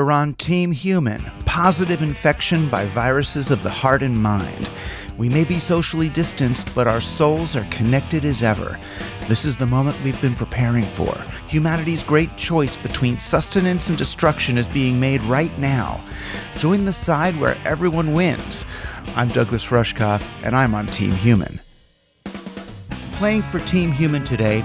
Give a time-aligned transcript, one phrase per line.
[0.00, 4.70] You're on Team Human, positive infection by viruses of the heart and mind.
[5.18, 8.78] We may be socially distanced, but our souls are connected as ever.
[9.28, 11.14] This is the moment we've been preparing for.
[11.48, 16.00] Humanity's great choice between sustenance and destruction is being made right now.
[16.56, 18.64] Join the side where everyone wins.
[19.16, 21.60] I'm Douglas Rushkoff, and I'm on Team Human.
[23.18, 24.64] Playing for Team Human today,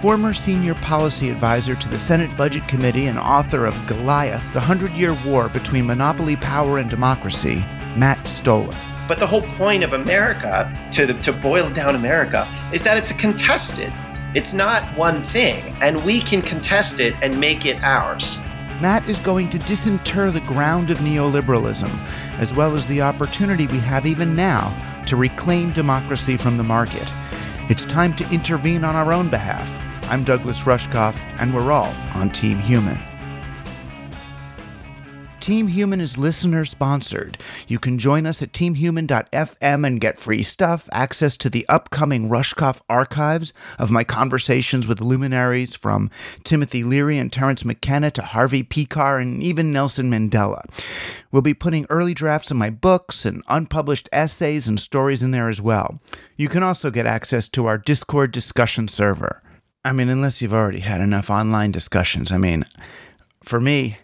[0.00, 4.92] former senior policy advisor to the Senate Budget Committee and author of Goliath, the Hundred
[4.92, 7.56] Year War Between Monopoly Power and Democracy,
[7.96, 8.74] Matt Stoller.
[9.06, 13.10] But the whole point of America, to, the, to boil down America, is that it's
[13.10, 13.92] a contested.
[14.34, 18.38] It's not one thing, and we can contest it and make it ours.
[18.80, 21.90] Matt is going to disinter the ground of neoliberalism,
[22.38, 24.74] as well as the opportunity we have even now
[25.08, 27.12] to reclaim democracy from the market.
[27.68, 29.68] It's time to intervene on our own behalf.
[30.10, 32.98] I'm Douglas Rushkoff, and we're all on Team Human.
[35.38, 37.38] Team Human is listener sponsored.
[37.68, 42.80] You can join us at teamhuman.fm and get free stuff, access to the upcoming Rushkoff
[42.90, 46.10] archives of my conversations with luminaries from
[46.42, 50.64] Timothy Leary and Terence McKenna to Harvey Pekar and even Nelson Mandela.
[51.30, 55.48] We'll be putting early drafts of my books and unpublished essays and stories in there
[55.48, 56.00] as well.
[56.36, 59.40] You can also get access to our Discord discussion server.
[59.84, 62.30] I mean, unless you've already had enough online discussions.
[62.30, 62.64] I mean,
[63.42, 63.98] for me,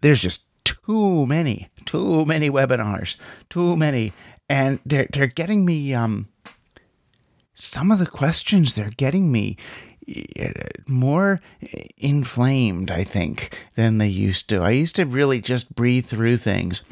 [0.00, 3.16] there's just too many, too many webinars,
[3.48, 4.12] too many,
[4.48, 6.28] and they're they're getting me um.
[7.54, 9.56] Some of the questions they're getting me
[10.06, 10.52] eh,
[10.86, 11.40] more
[11.96, 14.62] inflamed, I think, than they used to.
[14.62, 16.82] I used to really just breathe through things.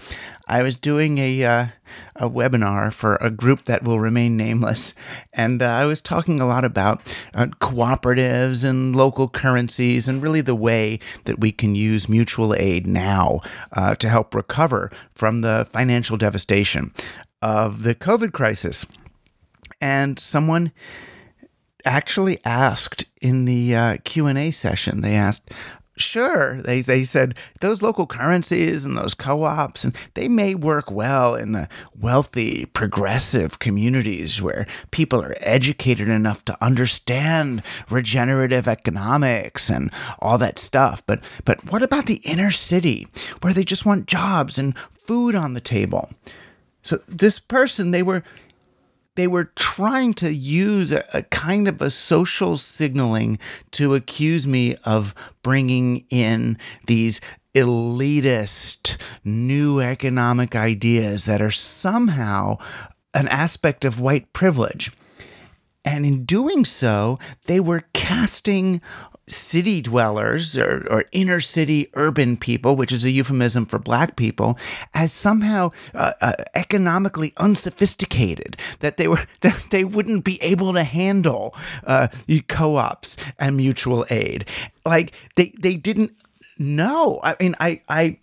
[0.46, 1.66] I was doing a uh,
[2.14, 4.94] a webinar for a group that will remain nameless,
[5.32, 7.00] and uh, I was talking a lot about
[7.34, 12.86] uh, cooperatives and local currencies, and really the way that we can use mutual aid
[12.86, 13.40] now
[13.72, 16.92] uh, to help recover from the financial devastation
[17.42, 18.86] of the COVID crisis.
[19.80, 20.72] And someone
[21.84, 25.52] actually asked in the uh, q&a session they asked
[25.98, 30.90] Sure, they, they said those local currencies and those co ops, and they may work
[30.90, 39.70] well in the wealthy, progressive communities where people are educated enough to understand regenerative economics
[39.70, 41.02] and all that stuff.
[41.06, 43.08] But, but what about the inner city
[43.40, 46.10] where they just want jobs and food on the table?
[46.82, 48.22] So, this person, they were
[49.16, 53.38] they were trying to use a, a, kind of a social signaling
[53.72, 56.56] to accuse me of bringing in
[56.86, 57.20] these
[57.54, 62.58] elitist new economic ideas that are somehow
[63.14, 64.92] an aspect of white privilege.
[65.84, 68.82] And in doing so, they were casting
[69.28, 74.56] city dwellers or, or, inner city urban people, which is a euphemism for black people,
[74.94, 80.84] as somehow uh, uh, economically unsophisticated, that they were that they wouldn't be able to
[80.84, 81.54] handle
[81.86, 82.08] uh,
[82.48, 84.44] co-ops and mutual aid.
[84.84, 86.12] Like they they didn't
[86.58, 87.20] know.
[87.22, 88.18] I mean, I I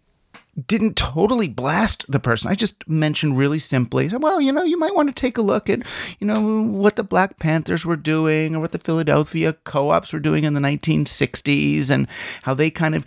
[0.67, 2.51] didn't totally blast the person.
[2.51, 5.67] I just mentioned really simply, well, you know, you might want to take a look
[5.67, 5.81] at,
[6.19, 10.19] you know, what the Black Panthers were doing or what the Philadelphia co ops were
[10.19, 12.07] doing in the 1960s and
[12.43, 13.03] how they kind of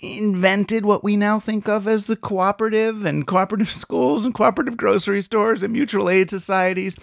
[0.00, 5.22] invented what we now think of as the cooperative and cooperative schools and cooperative grocery
[5.22, 6.96] stores and mutual aid societies.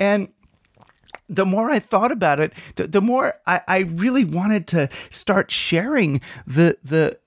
[0.00, 0.32] And
[1.28, 5.52] the more I thought about it, the, the more I, I really wanted to start
[5.52, 7.18] sharing the the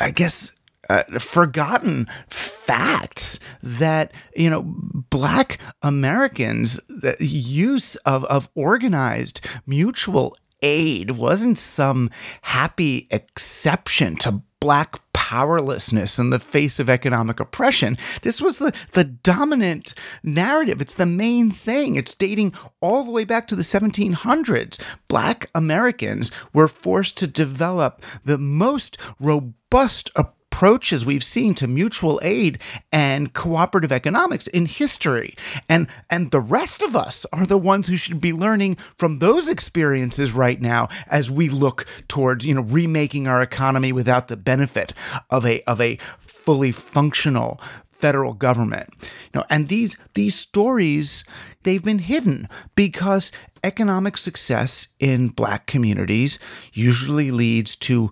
[0.00, 0.52] I guess
[0.88, 4.62] uh, forgotten facts that you know
[5.10, 12.10] black americans the use of, of organized mutual aid wasn't some
[12.42, 17.96] happy exception to black powerlessness in the face of economic oppression.
[18.20, 20.80] This was the, the dominant narrative.
[20.80, 21.96] It's the main thing.
[21.96, 24.78] It's dating all the way back to the 1700s.
[25.08, 32.20] Black Americans were forced to develop the most robust approach approaches we've seen to mutual
[32.22, 32.58] aid
[32.92, 35.34] and cooperative economics in history.
[35.66, 39.48] And and the rest of us are the ones who should be learning from those
[39.48, 44.92] experiences right now as we look towards, you know, remaking our economy without the benefit
[45.30, 47.58] of a of a fully functional
[47.88, 48.90] federal government.
[49.32, 51.24] You know, and these these stories
[51.62, 53.32] they've been hidden because
[53.64, 56.38] economic success in black communities
[56.72, 58.10] usually leads to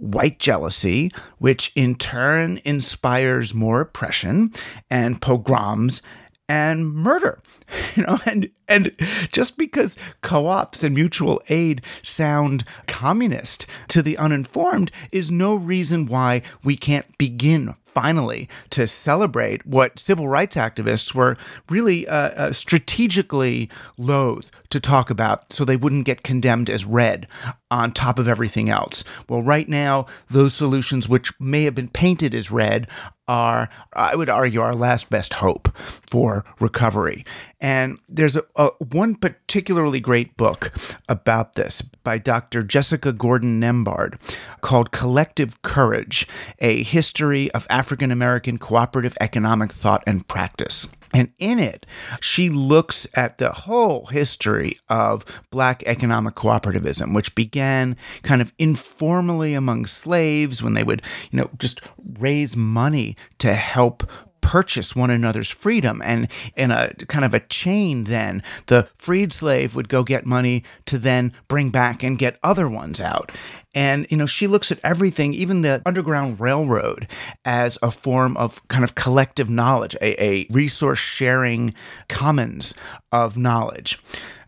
[0.00, 4.52] white jealousy, which in turn inspires more oppression
[4.88, 6.02] and pogroms
[6.48, 7.38] and murder.
[7.96, 8.94] You know, and and
[9.32, 16.42] just because co-ops and mutual aid sound communist to the uninformed is no reason why
[16.62, 21.36] we can't begin finally to celebrate what civil rights activists were
[21.68, 23.68] really uh, uh, strategically
[23.98, 27.26] loath to talk about so they wouldn't get condemned as red
[27.70, 29.02] on top of everything else.
[29.28, 32.86] Well, right now, those solutions, which may have been painted as red,
[33.26, 37.24] are, I would argue, our last best hope for recovery.
[37.60, 40.72] And there's a, a, one particularly great book
[41.08, 42.62] about this by Dr.
[42.62, 44.18] Jessica Gordon Nembhard
[44.62, 46.26] called Collective Courage
[46.60, 50.88] A History of African American Cooperative Economic Thought and Practice.
[51.12, 51.86] And in it,
[52.20, 59.54] she looks at the whole history of Black economic cooperativism, which began kind of informally
[59.54, 61.80] among slaves when they would, you know, just
[62.18, 64.04] raise money to help
[64.40, 66.00] purchase one another's freedom.
[66.04, 70.64] And in a kind of a chain, then the freed slave would go get money
[70.86, 73.32] to then bring back and get other ones out.
[73.74, 77.06] And, you know, she looks at everything, even the Underground Railroad,
[77.44, 81.74] as a form of kind of collective knowledge, a, a resource sharing
[82.08, 82.74] commons
[83.12, 83.98] of knowledge.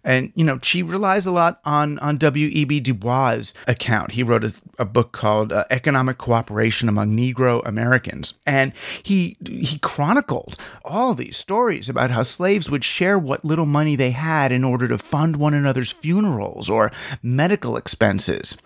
[0.05, 2.81] And, you know, she relies a lot on, on W.E.B.
[2.81, 4.13] Du Bois' account.
[4.13, 8.35] He wrote a, a book called uh, Economic Cooperation Among Negro Americans.
[8.45, 8.73] And
[9.03, 14.11] he, he chronicled all these stories about how slaves would share what little money they
[14.11, 16.91] had in order to fund one another's funerals or
[17.23, 18.57] medical expenses.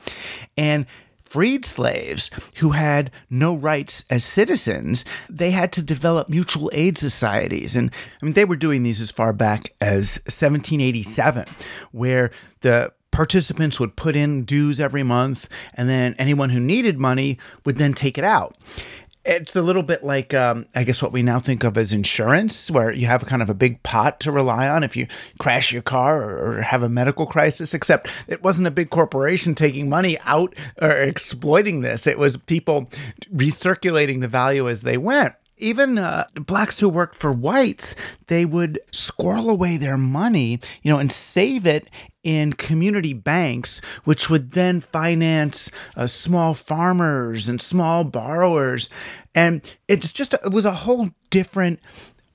[0.57, 0.87] And
[1.27, 7.77] freed slaves who had no rights as citizens, they had to develop mutual aid societies.
[7.77, 7.91] And
[8.23, 11.47] I mean, they were doing these as far back as 1787,
[11.91, 12.31] where
[12.61, 17.77] the participants would put in dues every month, and then anyone who needed money would
[17.77, 18.57] then take it out
[19.27, 22.71] it's a little bit like um, I guess what we now think of as insurance,
[22.71, 25.07] where you have kind of a big pot to rely on if you
[25.39, 27.75] crash your car or, or, have a medical crisis.
[27.75, 32.89] Except it wasn't a big corporation taking money out or exploiting this; it was people
[33.35, 35.35] recirculating the value as they went.
[35.59, 37.95] Even uh, blacks who worked for whites,
[38.27, 41.91] they would squirrel away their money, you know, and save it
[42.27, 48.89] in community banks, which would then finance uh, small farmers and small borrowers.
[49.33, 51.79] And it's just, it was a whole different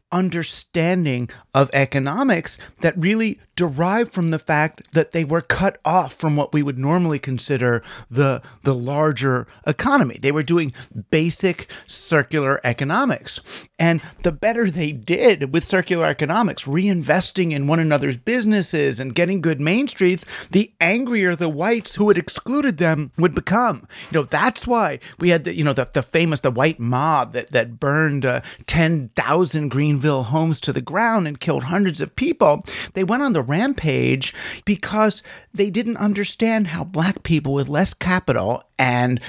[0.09, 6.35] understanding of economics that really derived from the fact that they were cut off from
[6.35, 10.17] what we would normally consider the the larger economy.
[10.21, 10.73] They were doing
[11.09, 13.41] basic circular economics.
[13.77, 19.41] And the better they did with circular economics, reinvesting in one another's businesses and getting
[19.41, 23.87] good main streets, the angrier the whites who had excluded them would become.
[24.11, 27.33] You know, that's why we had the, you know, the, the famous, the white mob
[27.33, 32.63] that, that burned uh, 10,000 Greenville homes to the ground and killed hundreds of people.
[32.93, 34.33] They went on the rampage
[34.63, 35.21] because
[35.53, 39.19] they didn't understand how black people with less capital and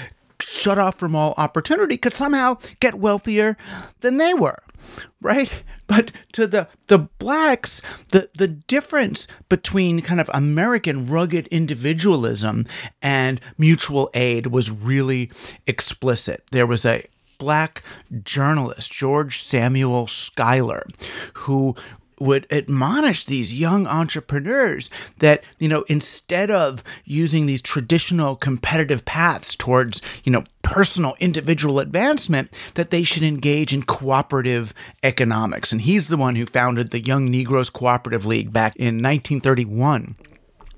[0.40, 3.56] shut off from all opportunity could somehow get wealthier
[4.00, 4.58] than they were
[5.20, 12.66] right but to the the blacks the the difference between kind of american rugged individualism
[13.00, 15.30] and mutual aid was really
[15.66, 17.04] explicit there was a
[17.38, 17.82] black
[18.22, 20.84] journalist george samuel schuyler
[21.34, 21.74] who
[22.22, 24.88] would admonish these young entrepreneurs
[25.18, 31.80] that, you know, instead of using these traditional competitive paths towards, you know, personal individual
[31.80, 35.72] advancement, that they should engage in cooperative economics.
[35.72, 40.16] And he's the one who founded the Young Negroes Cooperative League back in 1931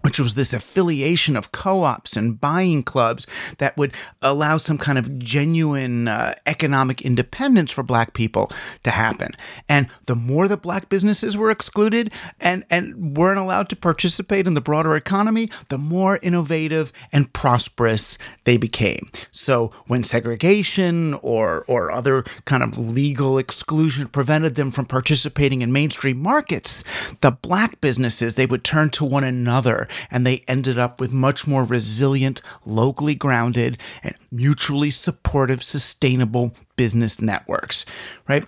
[0.04, 4.98] which was this affiliation of co ops and buying clubs that would allow some kind
[4.98, 9.30] of genuine uh, economic independence for black people to happen.
[9.66, 14.52] And the more that black businesses were excluded and, and weren't allowed to participate in
[14.52, 19.10] the broader economy, the more innovative and prosperous they became.
[19.30, 25.72] So when segregation or, or other kind of legal exclusion prevented them from participating in
[25.72, 26.84] mainstream markets,
[27.22, 31.46] the black businesses, they would turn to one another and they ended up with much
[31.46, 37.84] more resilient, locally grounded, and mutually supportive, sustainable business networks,
[38.28, 38.44] right?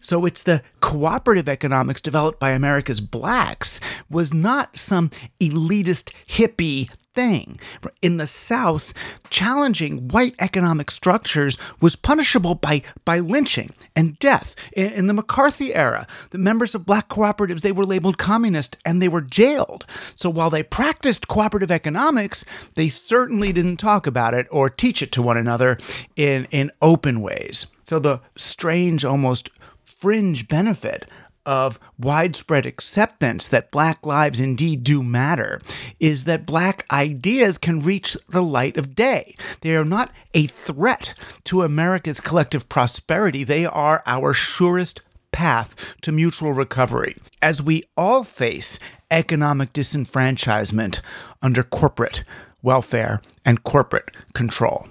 [0.00, 7.58] So it's the cooperative economics developed by America's blacks was not some elitist hippie thing.
[8.00, 8.94] In the South,
[9.28, 14.54] challenging white economic structures was punishable by, by lynching and death.
[14.72, 19.02] In, in the McCarthy era, the members of black cooperatives, they were labeled communist and
[19.02, 19.84] they were jailed.
[20.14, 22.44] So while they practiced cooperative economics,
[22.74, 25.76] they certainly didn't talk about it or teach it to one another
[26.14, 27.66] in, in open ways.
[27.82, 29.50] So the strange, almost
[29.84, 31.10] fringe benefit
[31.48, 35.62] of widespread acceptance that Black lives indeed do matter
[35.98, 39.34] is that Black ideas can reach the light of day.
[39.62, 41.14] They are not a threat
[41.44, 45.00] to America's collective prosperity, they are our surest
[45.32, 48.78] path to mutual recovery as we all face
[49.10, 51.00] economic disenfranchisement
[51.40, 52.24] under corporate
[52.62, 54.86] welfare and corporate control.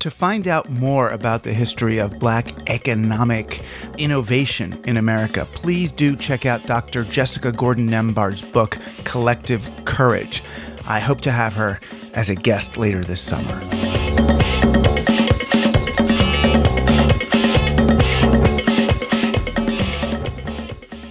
[0.00, 3.62] To find out more about the history of black economic
[3.98, 7.04] innovation in America, please do check out Dr.
[7.04, 10.42] Jessica Gordon Nembhard's book, Collective Courage.
[10.86, 11.80] I hope to have her
[12.14, 13.52] as a guest later this summer.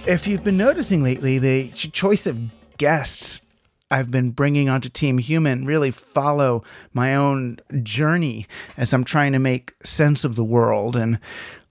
[0.04, 2.40] If you've been noticing lately, the choice of
[2.76, 3.46] guests
[3.90, 9.38] I've been bringing onto Team Human really follow my own journey as I'm trying to
[9.38, 10.94] make sense of the world.
[10.94, 11.18] And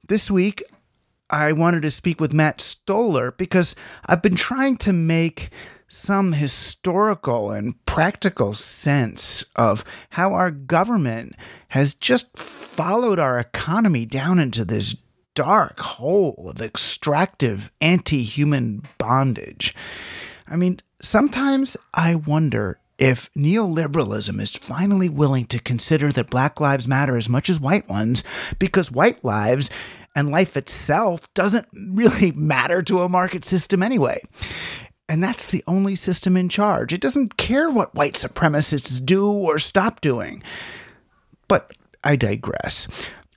[0.07, 0.61] this week,
[1.29, 3.73] I wanted to speak with Matt Stoller because
[4.05, 5.49] I've been trying to make
[5.87, 11.35] some historical and practical sense of how our government
[11.69, 14.95] has just followed our economy down into this
[15.35, 19.73] dark hole of extractive anti human bondage.
[20.49, 26.89] I mean, Sometimes I wonder if neoliberalism is finally willing to consider that black lives
[26.89, 28.21] matter as much as white ones
[28.59, 29.69] because white lives
[30.13, 34.21] and life itself doesn't really matter to a market system anyway.
[35.07, 36.91] And that's the only system in charge.
[36.91, 40.43] It doesn't care what white supremacists do or stop doing.
[41.47, 41.71] But
[42.03, 42.87] I digress.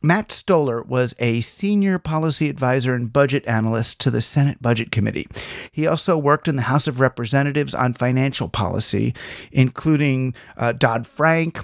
[0.03, 5.29] Matt Stoller was a senior policy advisor and budget analyst to the Senate Budget Committee.
[5.71, 9.15] He also worked in the House of Representatives on financial policy,
[9.53, 11.61] including uh, Dodd Frank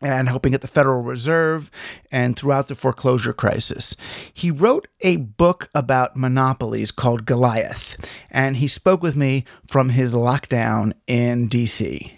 [0.00, 1.70] and helping at the Federal Reserve
[2.12, 3.96] and throughout the foreclosure crisis.
[4.32, 7.96] He wrote a book about monopolies called Goliath,
[8.30, 12.15] and he spoke with me from his lockdown in DC.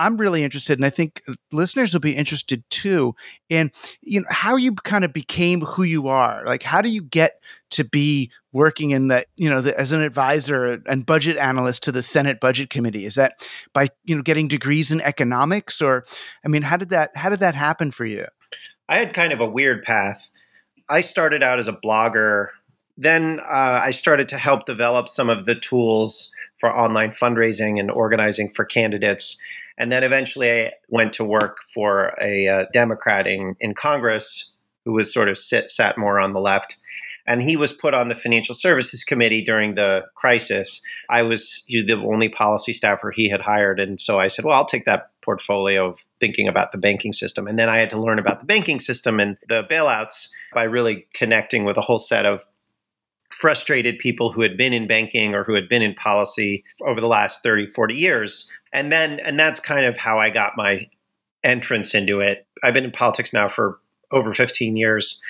[0.00, 3.14] I'm really interested, and I think listeners will be interested too,
[3.50, 6.42] in you know how you kind of became who you are.
[6.46, 7.38] Like, how do you get
[7.72, 11.92] to be working in the you know the, as an advisor and budget analyst to
[11.92, 13.04] the Senate Budget Committee?
[13.04, 16.04] Is that by you know getting degrees in economics, or
[16.46, 18.24] I mean, how did that how did that happen for you?
[18.88, 20.30] I had kind of a weird path.
[20.88, 22.48] I started out as a blogger.
[22.96, 27.90] Then uh, I started to help develop some of the tools for online fundraising and
[27.90, 29.38] organizing for candidates
[29.80, 34.50] and then eventually I went to work for a uh, Democrat in, in Congress
[34.84, 36.76] who was sort of sit, sat more on the left.
[37.26, 40.82] And he was put on the Financial Services Committee during the crisis.
[41.08, 43.80] I was the only policy staffer he had hired.
[43.80, 47.46] And so I said, well, I'll take that portfolio of thinking about the banking system.
[47.46, 51.06] And then I had to learn about the banking system and the bailouts by really
[51.14, 52.42] connecting with a whole set of
[53.40, 57.06] frustrated people who had been in banking or who had been in policy over the
[57.06, 60.86] last 30 40 years and then and that's kind of how I got my
[61.44, 62.46] entrance into it.
[62.62, 63.78] I've been in politics now for
[64.12, 65.20] over 15 years,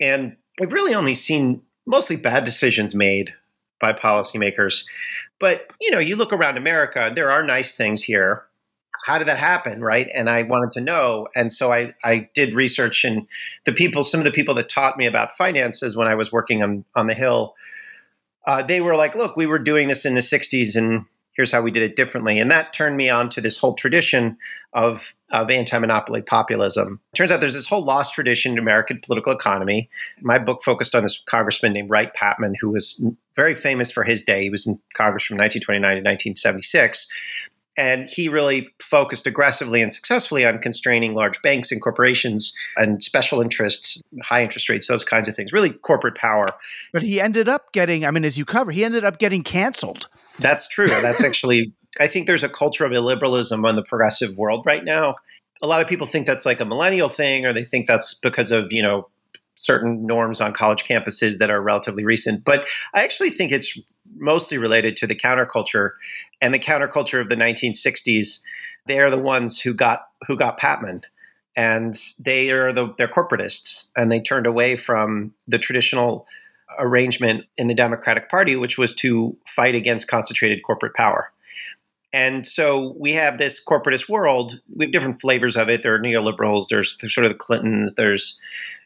[0.00, 3.32] and I've really only seen mostly bad decisions made
[3.80, 4.84] by policymakers.
[5.38, 8.44] But you know, you look around America, there are nice things here.
[9.04, 10.08] How did that happen, right?
[10.14, 13.26] And I wanted to know, and so I I did research, and
[13.66, 16.62] the people, some of the people that taught me about finances when I was working
[16.62, 17.54] on on the Hill,
[18.46, 21.60] uh, they were like, "Look, we were doing this in the '60s, and here's how
[21.60, 22.38] we did it differently.
[22.38, 24.36] And that turned me on to this whole tradition
[24.72, 27.00] of, of anti monopoly populism.
[27.12, 29.90] It turns out there's this whole lost tradition in American political economy.
[30.20, 33.04] My book focused on this congressman named Wright Patman, who was
[33.36, 34.42] very famous for his day.
[34.42, 37.06] He was in Congress from 1929 to 1976.
[37.76, 43.40] And he really focused aggressively and successfully on constraining large banks and corporations and special
[43.40, 46.48] interests, high interest rates, those kinds of things, really corporate power.
[46.92, 50.08] But he ended up getting, I mean, as you cover, he ended up getting canceled.
[50.38, 50.86] That's true.
[51.02, 55.16] That's actually, I think there's a culture of illiberalism on the progressive world right now.
[55.62, 58.50] A lot of people think that's like a millennial thing, or they think that's because
[58.50, 59.08] of, you know,
[59.54, 62.44] certain norms on college campuses that are relatively recent.
[62.44, 63.78] But I actually think it's
[64.16, 65.92] mostly related to the counterculture
[66.40, 68.40] and the counterculture of the 1960s.
[68.86, 71.02] They are the ones who got who got Patman,
[71.56, 76.26] and they are the they're corporatists, and they turned away from the traditional
[76.78, 81.30] arrangement in the Democratic Party, which was to fight against concentrated corporate power.
[82.12, 84.60] And so we have this corporatist world.
[84.74, 85.82] We have different flavors of it.
[85.82, 86.68] There are neoliberals.
[86.68, 87.96] There's, there's sort of the Clintons.
[87.96, 88.38] There's,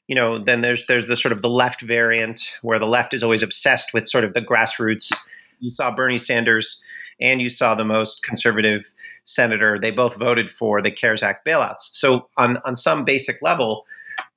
[0.09, 3.23] you know, then there's there's the sort of the left variant where the left is
[3.23, 5.13] always obsessed with sort of the grassroots.
[5.61, 6.83] You saw Bernie Sanders,
[7.21, 8.85] and you saw the most conservative
[9.25, 9.79] senator.
[9.79, 11.91] They both voted for the CARES Act bailouts.
[11.93, 13.85] So on on some basic level,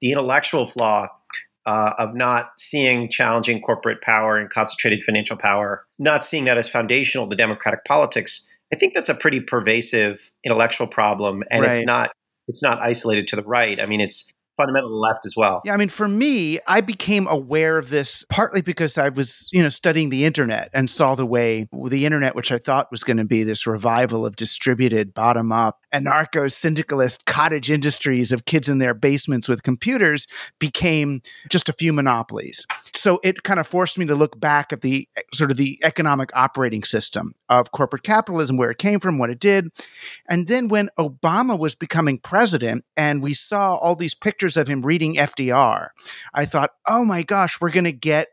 [0.01, 1.07] the intellectual flaw
[1.65, 6.67] uh, of not seeing challenging corporate power and concentrated financial power, not seeing that as
[6.67, 11.75] foundational to democratic politics, I think that's a pretty pervasive intellectual problem, and right.
[11.75, 12.11] it's not
[12.49, 13.79] it's not isolated to the right.
[13.79, 14.29] I mean, it's
[14.61, 15.61] fundamental left as well.
[15.65, 19.63] Yeah, I mean, for me, I became aware of this partly because I was, you
[19.63, 23.17] know, studying the internet and saw the way the internet, which I thought was going
[23.17, 28.77] to be this revival of distributed, bottom up, anarcho syndicalist cottage industries of kids in
[28.77, 30.27] their basements with computers,
[30.59, 32.65] became just a few monopolies.
[32.93, 36.29] So it kind of forced me to look back at the sort of the economic
[36.35, 39.69] operating system of corporate capitalism, where it came from, what it did.
[40.27, 44.81] And then when Obama was becoming president and we saw all these pictures of him
[44.81, 45.89] reading FDR,
[46.33, 48.27] I thought, oh my gosh, we're going to get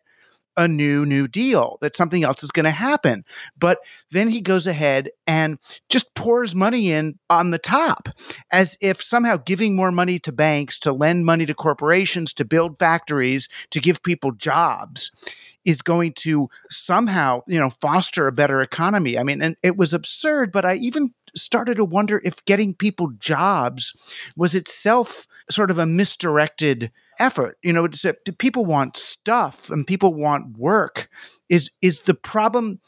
[0.59, 3.25] a new new deal that something else is going to happen.
[3.57, 3.79] But
[4.11, 5.59] then he goes ahead and
[5.89, 8.09] just pours money in on the top
[8.51, 12.77] as if somehow giving more money to banks to lend money to corporations to build
[12.77, 15.13] factories to give people jobs
[15.65, 19.17] is going to somehow you know foster a better economy.
[19.17, 23.11] I mean and it was absurd but i even started to wonder if getting people
[23.19, 23.93] jobs
[24.37, 27.59] was itself sort of a misdirected effort.
[27.63, 31.09] You know, uh, people want stuff and people want work.
[31.49, 32.81] Is is the problem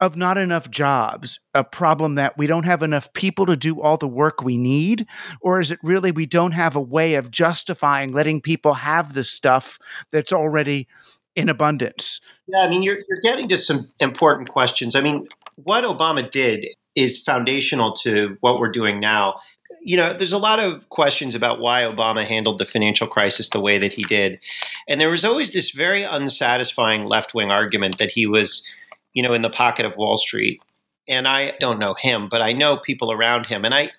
[0.00, 3.96] of not enough jobs a problem that we don't have enough people to do all
[3.96, 5.06] the work we need,
[5.40, 9.24] or is it really we don't have a way of justifying letting people have the
[9.24, 9.78] stuff
[10.12, 10.86] that's already
[11.34, 12.20] in abundance?
[12.46, 14.94] Yeah, I mean, you're you're getting to some important questions.
[14.94, 15.26] I mean,
[15.56, 16.66] what Obama did
[16.96, 19.40] is foundational to what we're doing now.
[19.82, 23.60] You know, there's a lot of questions about why Obama handled the financial crisis the
[23.60, 24.40] way that he did.
[24.88, 28.64] And there was always this very unsatisfying left wing argument that he was,
[29.12, 30.60] you know, in the pocket of Wall Street.
[31.06, 33.64] And I don't know him, but I know people around him.
[33.64, 33.90] And I,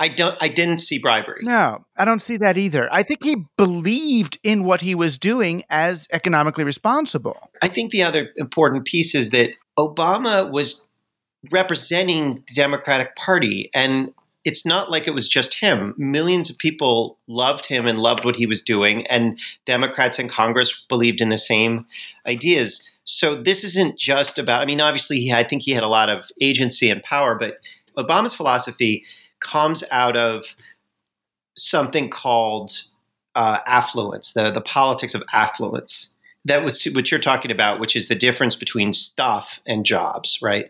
[0.00, 1.40] I don't I didn't see bribery.
[1.42, 2.92] No, I don't see that either.
[2.92, 7.50] I think he believed in what he was doing as economically responsible.
[7.62, 10.82] I think the other important piece is that Obama was
[11.50, 13.70] representing the Democratic Party.
[13.74, 14.12] And
[14.44, 15.94] it's not like it was just him.
[15.98, 20.84] Millions of people loved him and loved what he was doing, and Democrats in Congress
[20.88, 21.84] believed in the same
[22.26, 22.88] ideas.
[23.04, 24.62] So this isn't just about.
[24.62, 27.58] I mean, obviously, he, I think he had a lot of agency and power, but
[27.98, 29.04] Obama's philosophy
[29.40, 30.44] comes out of
[31.56, 32.72] something called
[33.34, 36.14] uh, affluence, the the politics of affluence
[36.48, 40.68] that was what you're talking about, which is the difference between stuff and jobs, right?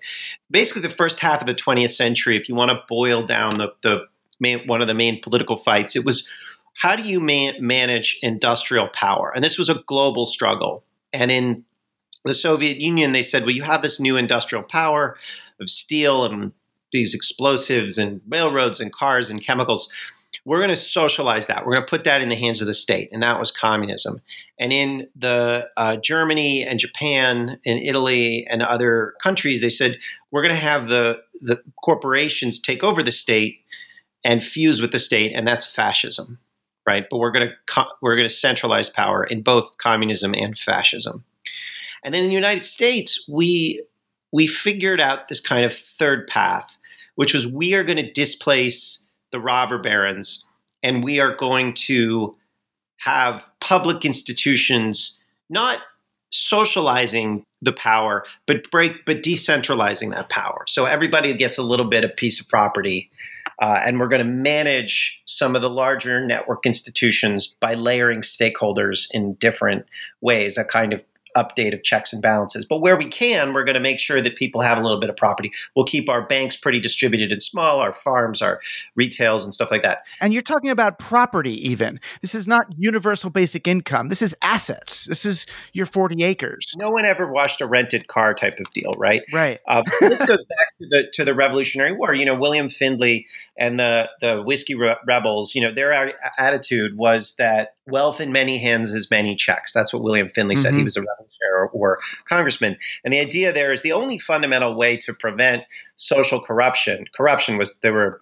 [0.50, 3.72] Basically, the first half of the 20th century, if you want to boil down the,
[3.82, 4.06] the
[4.40, 6.28] main, one of the main political fights, it was
[6.74, 9.32] how do you man, manage industrial power?
[9.34, 10.84] And this was a global struggle.
[11.12, 11.64] And in
[12.24, 15.16] the Soviet Union, they said, well, you have this new industrial power
[15.60, 16.52] of steel and
[16.92, 19.90] these explosives and railroads and cars and chemicals
[20.48, 21.66] we're going to socialize that.
[21.66, 24.22] We're going to put that in the hands of the state, and that was communism.
[24.58, 29.98] And in the uh, Germany and Japan and Italy and other countries, they said
[30.30, 33.58] we're going to have the the corporations take over the state
[34.24, 36.38] and fuse with the state, and that's fascism,
[36.86, 37.04] right?
[37.10, 41.24] But we're going to co- we're going to centralize power in both communism and fascism.
[42.02, 43.84] And then in the United States, we
[44.32, 46.74] we figured out this kind of third path,
[47.16, 50.46] which was we are going to displace the robber barons,
[50.82, 52.36] and we are going to
[52.98, 55.18] have public institutions
[55.50, 55.78] not
[56.30, 60.64] socializing the power, but break, but decentralizing that power.
[60.68, 63.10] So everybody gets a little bit of piece of property,
[63.60, 69.08] uh, and we're going to manage some of the larger network institutions by layering stakeholders
[69.12, 69.86] in different
[70.20, 70.58] ways.
[70.58, 71.02] A kind of
[71.36, 72.64] update of checks and balances.
[72.64, 75.10] But where we can, we're going to make sure that people have a little bit
[75.10, 75.50] of property.
[75.74, 78.60] We'll keep our banks pretty distributed and small, our farms, our
[78.94, 80.04] retails, and stuff like that.
[80.20, 82.00] And you're talking about property, even.
[82.20, 84.08] This is not universal basic income.
[84.08, 85.06] This is assets.
[85.06, 86.74] This is your 40 acres.
[86.78, 89.22] No one ever watched a rented car type of deal, right?
[89.32, 89.60] Right.
[89.66, 92.14] Uh, this goes back to the to the Revolutionary War.
[92.14, 93.26] You know, William Findley
[93.58, 95.54] and the the whiskey re- rebels.
[95.54, 99.72] You know, their a- attitude was that wealth in many hands is many checks.
[99.72, 100.70] That's what William Findley said.
[100.70, 100.78] Mm-hmm.
[100.78, 101.04] He was a
[101.52, 102.76] or, or congressman.
[103.04, 105.64] And the idea there is the only fundamental way to prevent
[105.96, 107.04] social corruption.
[107.14, 108.20] Corruption was they were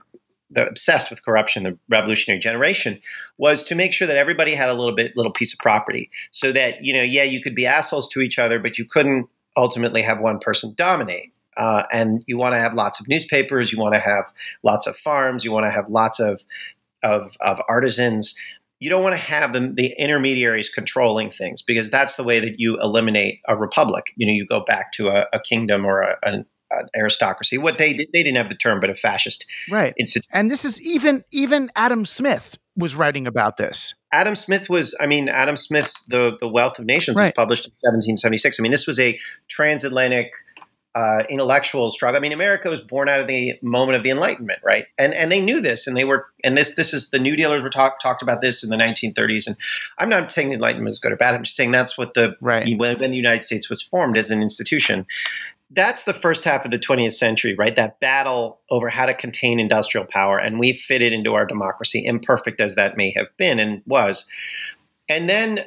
[0.56, 1.64] obsessed with corruption.
[1.64, 3.00] The revolutionary generation
[3.38, 6.52] was to make sure that everybody had a little bit, little piece of property, so
[6.52, 10.02] that you know, yeah, you could be assholes to each other, but you couldn't ultimately
[10.02, 11.32] have one person dominate.
[11.56, 14.24] Uh, and you want to have lots of newspapers, you want to have
[14.62, 16.40] lots of farms, you want to have lots of
[17.02, 18.34] of, of artisans
[18.78, 22.58] you don't want to have the, the intermediaries controlling things because that's the way that
[22.58, 24.04] you eliminate a republic.
[24.16, 26.44] You know, you go back to a, a kingdom or a, an
[26.94, 27.58] aristocracy.
[27.58, 29.94] What they they didn't have the term, but a fascist right.
[29.98, 30.30] institution.
[30.32, 33.94] And this is even even Adam Smith was writing about this.
[34.12, 37.26] Adam Smith was, I mean, Adam Smith's The the Wealth of Nations right.
[37.26, 38.60] was published in 1776.
[38.60, 40.30] I mean, this was a transatlantic
[40.96, 42.16] uh, intellectual struggle.
[42.16, 44.86] I mean, America was born out of the moment of the Enlightenment, right?
[44.96, 47.62] And and they knew this, and they were, and this this is the New Dealers
[47.62, 49.46] were talk, talked about this in the 1930s.
[49.46, 49.58] And
[49.98, 51.34] I'm not saying the Enlightenment is good or bad.
[51.34, 52.78] I'm just saying that's what the right.
[52.78, 55.04] when, when the United States was formed as an institution.
[55.70, 57.74] That's the first half of the 20th century, right?
[57.74, 62.06] That battle over how to contain industrial power, and we fit it into our democracy,
[62.06, 64.24] imperfect as that may have been and was.
[65.10, 65.60] And then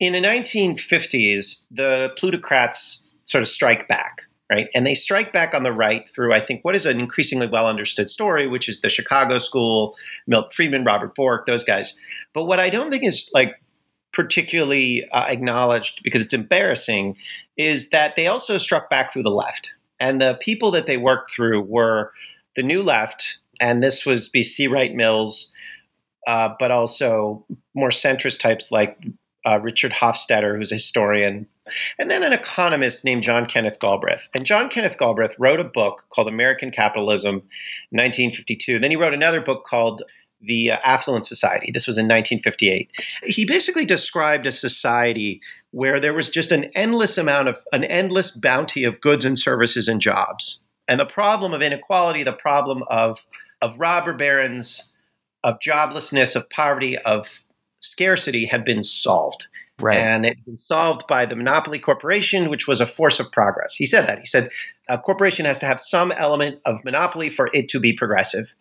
[0.00, 4.68] in the 1950s, the plutocrats sort of strike back right?
[4.74, 7.66] And they strike back on the right through, I think, what is an increasingly well
[7.66, 9.94] understood story, which is the Chicago School,
[10.26, 11.98] Milton Friedman, Robert Bork, those guys.
[12.34, 13.54] But what I don't think is like
[14.12, 17.16] particularly uh, acknowledged because it's embarrassing
[17.56, 19.72] is that they also struck back through the left.
[20.00, 22.12] And the people that they worked through were
[22.54, 24.66] the new left, and this was B.C.
[24.66, 25.50] Wright Mills,
[26.26, 28.98] uh, but also more centrist types like
[29.46, 31.46] uh, Richard Hofstadter, who's a historian,
[31.98, 34.28] and then an economist named John Kenneth Galbraith.
[34.34, 37.36] And John Kenneth Galbraith wrote a book called American Capitalism
[37.90, 38.78] 1952.
[38.78, 40.02] Then he wrote another book called
[40.40, 41.70] The uh, Affluent Society.
[41.72, 42.90] This was in 1958.
[43.24, 48.30] He basically described a society where there was just an endless amount of an endless
[48.30, 50.60] bounty of goods and services and jobs.
[50.88, 53.18] And the problem of inequality, the problem of
[53.62, 54.92] of robber barons,
[55.44, 57.28] of joblessness, of poverty, of
[57.82, 59.46] scarcity had been solved.
[59.78, 59.98] Right.
[59.98, 63.74] And it had been solved by the monopoly corporation, which was a force of progress.
[63.74, 64.18] He said that.
[64.18, 64.50] He said
[64.88, 68.54] a corporation has to have some element of monopoly for it to be progressive.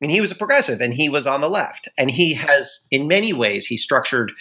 [0.00, 1.88] And he was a progressive and he was on the left.
[1.98, 4.32] And he has, in many ways, he structured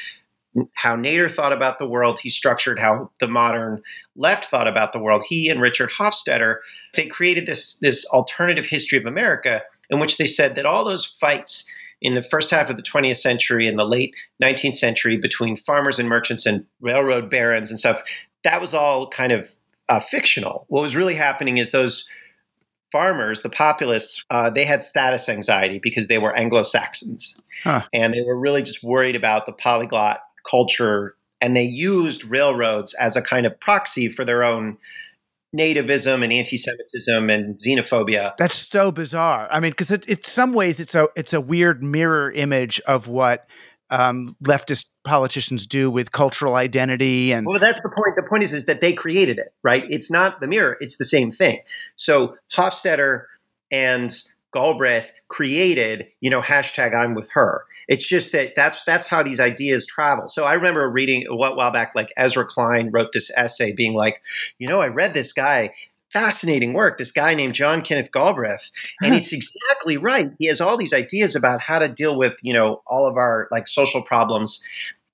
[0.73, 2.19] how Nader thought about the world.
[2.19, 3.81] He structured how the modern
[4.15, 5.23] left thought about the world.
[5.27, 6.57] He and Richard Hofstadter,
[6.95, 11.05] they created this, this alternative history of America in which they said that all those
[11.05, 11.65] fights
[12.01, 15.99] in the first half of the 20th century and the late 19th century between farmers
[15.99, 18.01] and merchants and railroad barons and stuff,
[18.43, 19.51] that was all kind of
[19.89, 20.65] uh, fictional.
[20.69, 22.07] What was really happening is those
[22.91, 27.37] farmers, the populists, uh, they had status anxiety because they were Anglo Saxons.
[27.63, 27.81] Huh.
[27.93, 31.15] And they were really just worried about the polyglot culture.
[31.41, 34.77] And they used railroads as a kind of proxy for their own
[35.55, 38.33] nativism and anti-Semitism and xenophobia.
[38.37, 39.47] That's so bizarre.
[39.51, 43.07] I mean, because it, in some ways it's a it's a weird mirror image of
[43.07, 43.47] what
[43.89, 48.53] um, leftist politicians do with cultural identity and well that's the point the point is
[48.53, 51.59] is that they created it right it's not the mirror it's the same thing
[51.95, 53.23] so hofstadter
[53.71, 59.23] and galbraith created you know hashtag i'm with her it's just that that's that's how
[59.23, 60.27] these ideas travel.
[60.27, 64.21] So I remember reading a while back, like Ezra Klein wrote this essay, being like,
[64.59, 65.73] you know, I read this guy
[66.11, 66.99] fascinating work.
[66.99, 68.69] This guy named John Kenneth Galbraith,
[69.01, 70.31] and it's exactly right.
[70.37, 73.47] He has all these ideas about how to deal with you know all of our
[73.51, 74.63] like social problems.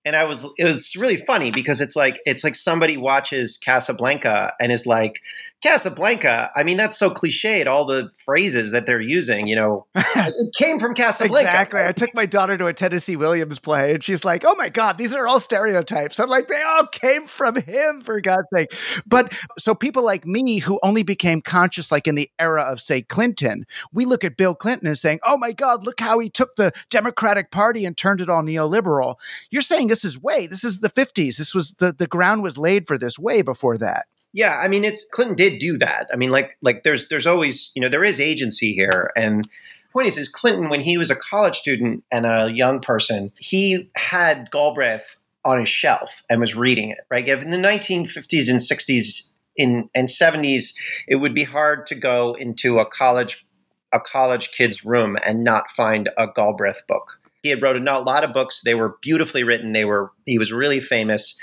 [0.03, 4.53] And I was it was really funny because it's like it's like somebody watches Casablanca
[4.59, 5.21] and is like,
[5.65, 10.53] Casablanca, I mean, that's so cliched, all the phrases that they're using, you know, it
[10.53, 11.49] came from Casablanca.
[11.49, 11.81] Exactly.
[11.81, 14.99] I took my daughter to a Tennessee Williams play and she's like, oh my God,
[14.99, 16.19] these are all stereotypes.
[16.19, 18.75] I'm like, they all came from him, for God's sake.
[19.07, 23.01] But so people like me who only became conscious like in the era of, say,
[23.01, 26.55] Clinton, we look at Bill Clinton and saying, oh my God, look how he took
[26.57, 29.15] the Democratic Party and turned it all neoliberal.
[29.49, 31.37] You're saying this is way, this is the 50s.
[31.37, 34.05] This was the, the ground was laid for this way before that.
[34.35, 36.09] Yeah, I mean, it's Clinton did do that.
[36.11, 39.47] I mean, like like there's there's always you know there is agency here, and
[39.93, 43.89] point is is Clinton when he was a college student and a young person, he
[43.95, 46.97] had Galbraith on his shelf and was reading it.
[47.09, 50.73] Right, in the 1950s and 60s in and 70s,
[51.07, 53.47] it would be hard to go into a college
[53.93, 57.21] a college kid's room and not find a Galbraith book.
[57.41, 58.63] He had wrote a lot of books.
[58.65, 59.71] They were beautifully written.
[59.71, 61.37] They were he was really famous.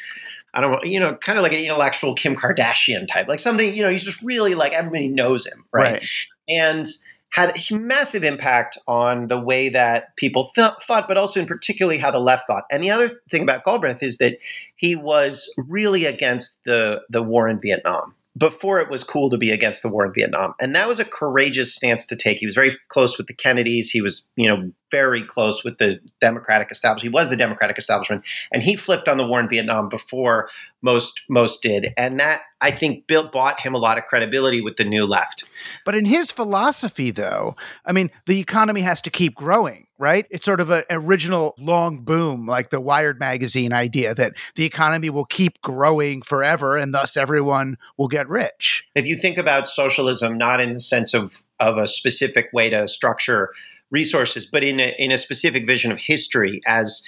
[0.55, 3.75] I don't know, you know, kind of like an intellectual Kim Kardashian type, like something,
[3.75, 5.95] you know, he's just really like everybody knows him, right?
[5.95, 6.03] right.
[6.49, 6.87] And
[7.31, 11.99] had a massive impact on the way that people th- thought, but also in particularly
[11.99, 12.65] how the left thought.
[12.71, 14.39] And the other thing about Galbraith is that
[14.77, 19.51] he was really against the the war in Vietnam before it was cool to be
[19.51, 20.55] against the war in Vietnam.
[20.59, 22.39] And that was a courageous stance to take.
[22.39, 23.91] He was very close with the Kennedys.
[23.91, 27.03] He was, you know, very close with the Democratic establishment.
[27.03, 28.25] He was the Democratic establishment.
[28.51, 30.49] And he flipped on the war in Vietnam before
[30.81, 31.93] most most did.
[31.97, 35.45] And that I think built bought him a lot of credibility with the new left.
[35.85, 40.27] But in his philosophy though, I mean, the economy has to keep growing right?
[40.31, 45.11] It's sort of an original long boom, like the Wired magazine idea that the economy
[45.11, 48.85] will keep growing forever and thus everyone will get rich.
[48.97, 52.89] If you think about socialism not in the sense of, of a specific way to
[52.89, 53.51] structure
[53.93, 57.05] resources, but in a, in a specific vision of history as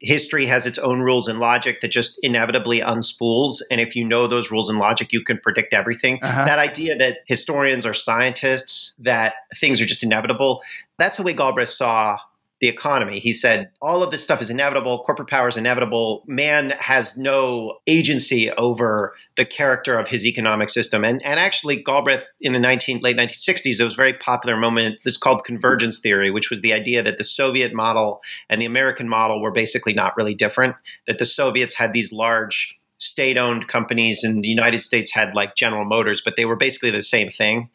[0.00, 3.62] history has its own rules and logic that just inevitably unspools.
[3.70, 6.18] And if you know those rules and logic, you can predict everything.
[6.22, 6.46] Uh-huh.
[6.46, 10.62] That idea that historians are scientists, that things are just inevitable,
[10.98, 12.16] that's the way Galbraith saw
[12.60, 13.20] the economy.
[13.20, 16.24] He said all of this stuff is inevitable, corporate power is inevitable.
[16.26, 21.04] Man has no agency over the character of his economic system.
[21.04, 24.98] And and actually Galbraith in the 19 late 1960s there was a very popular moment
[25.04, 29.08] that's called convergence theory, which was the idea that the Soviet model and the American
[29.08, 30.74] model were basically not really different,
[31.06, 35.84] that the Soviets had these large state-owned companies and the United States had like General
[35.84, 37.70] Motors, but they were basically the same thing.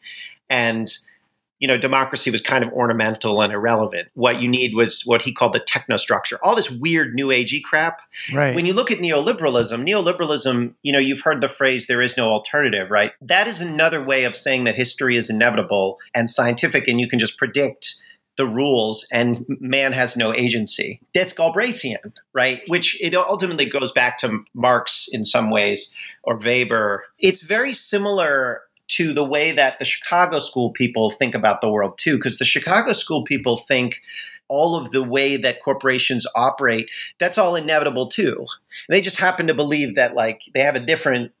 [0.50, 0.88] And
[1.64, 4.08] you know, democracy was kind of ornamental and irrelevant.
[4.12, 8.02] What you need was what he called the technostructure, all this weird new agey crap.
[8.30, 8.54] Right.
[8.54, 12.26] When you look at neoliberalism, neoliberalism, you know, you've heard the phrase there is no
[12.28, 13.12] alternative, right?
[13.22, 17.18] That is another way of saying that history is inevitable and scientific and you can
[17.18, 17.94] just predict
[18.36, 21.00] the rules and man has no agency.
[21.14, 22.60] That's Galbraithian, right?
[22.66, 27.04] Which it ultimately goes back to Marx in some ways or Weber.
[27.18, 31.98] It's very similar to the way that the Chicago school people think about the world
[31.98, 34.00] too, because the Chicago school people think
[34.48, 38.46] all of the way that corporations operate, that's all inevitable too.
[38.88, 41.32] They just happen to believe that like they have a different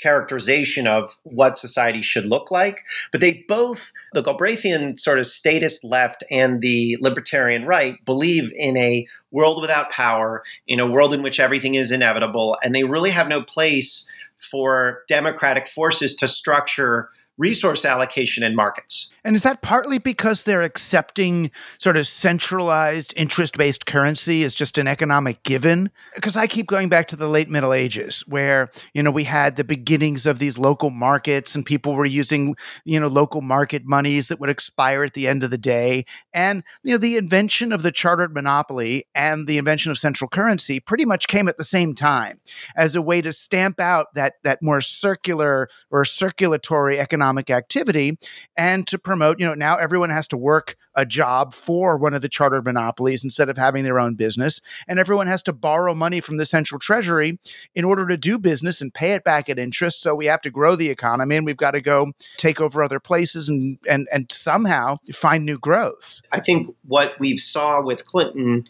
[0.00, 2.82] characterization of what society should look like.
[3.12, 8.76] But they both, the Galbraithian sort of statist left and the libertarian right, believe in
[8.76, 13.10] a world without power, in a world in which everything is inevitable, and they really
[13.10, 14.08] have no place
[14.40, 19.10] for democratic forces to structure resource allocation in markets.
[19.24, 24.78] And is that partly because they're accepting sort of centralized interest based currency as just
[24.78, 25.90] an economic given?
[26.14, 29.56] Because I keep going back to the late Middle Ages where, you know, we had
[29.56, 34.28] the beginnings of these local markets and people were using, you know, local market monies
[34.28, 36.04] that would expire at the end of the day.
[36.32, 40.78] And, you know, the invention of the chartered monopoly and the invention of central currency
[40.78, 42.40] pretty much came at the same time
[42.76, 46.98] as a way to stamp out that, that more circular or circulatory
[47.30, 48.18] economic activity
[48.56, 52.22] and to promote, you know, now everyone has to work a job for one of
[52.22, 54.60] the chartered monopolies instead of having their own business.
[54.88, 57.38] And everyone has to borrow money from the central treasury
[57.74, 60.02] in order to do business and pay it back at interest.
[60.02, 62.98] So we have to grow the economy and we've got to go take over other
[62.98, 66.20] places and and and somehow find new growth.
[66.32, 68.68] I think what we saw with Clinton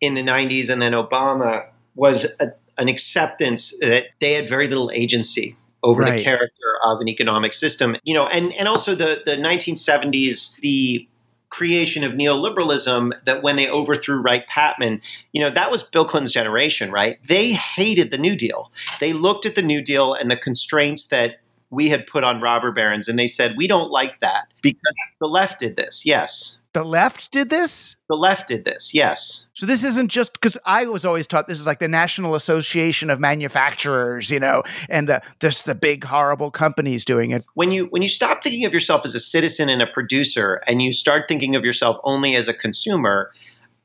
[0.00, 4.90] in the 90s and then Obama was a, an acceptance that they had very little
[4.94, 6.18] agency over right.
[6.18, 7.96] the character of an economic system.
[8.02, 11.08] You know, and and also the the 1970s, the
[11.48, 15.00] creation of neoliberalism that when they overthrew Wright Patman,
[15.32, 17.18] you know, that was Bill Clinton's generation, right?
[17.26, 18.70] They hated the New Deal.
[19.00, 22.72] They looked at the New Deal and the constraints that we had put on robber
[22.72, 24.80] barons and they said, we don't like that because
[25.20, 26.04] the left did this.
[26.04, 26.60] Yes.
[26.72, 27.96] The left did this?
[28.08, 29.48] The left did this, yes.
[29.54, 33.08] So this isn't just because I was always taught this is like the National Association
[33.08, 37.44] of Manufacturers, you know, and the this the big horrible companies doing it.
[37.54, 40.82] When you when you stop thinking of yourself as a citizen and a producer and
[40.82, 43.32] you start thinking of yourself only as a consumer,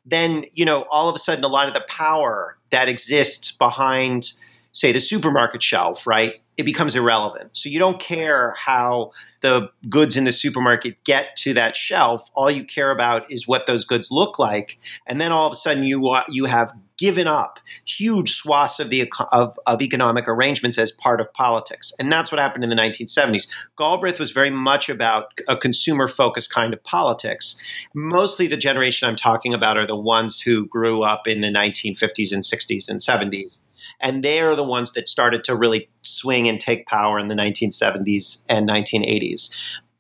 [0.05, 4.33] then you know all of a sudden a lot of the power that exists behind
[4.71, 6.35] say the supermarket shelf, right?
[6.57, 7.57] It becomes irrelevant.
[7.57, 12.49] So you don't care how the goods in the supermarket get to that shelf, all
[12.49, 15.83] you care about is what those goods look like, and then all of a sudden
[15.83, 21.19] you you have given up huge swaths of the of, of economic arrangements as part
[21.19, 23.47] of politics, and that's what happened in the 1970s.
[23.77, 27.55] Galbraith was very much about a consumer focused kind of politics.
[27.95, 32.31] Mostly, the generation I'm talking about are the ones who grew up in the 1950s
[32.31, 33.57] and 60s and 70s
[33.99, 37.35] and they are the ones that started to really swing and take power in the
[37.35, 39.49] 1970s and 1980s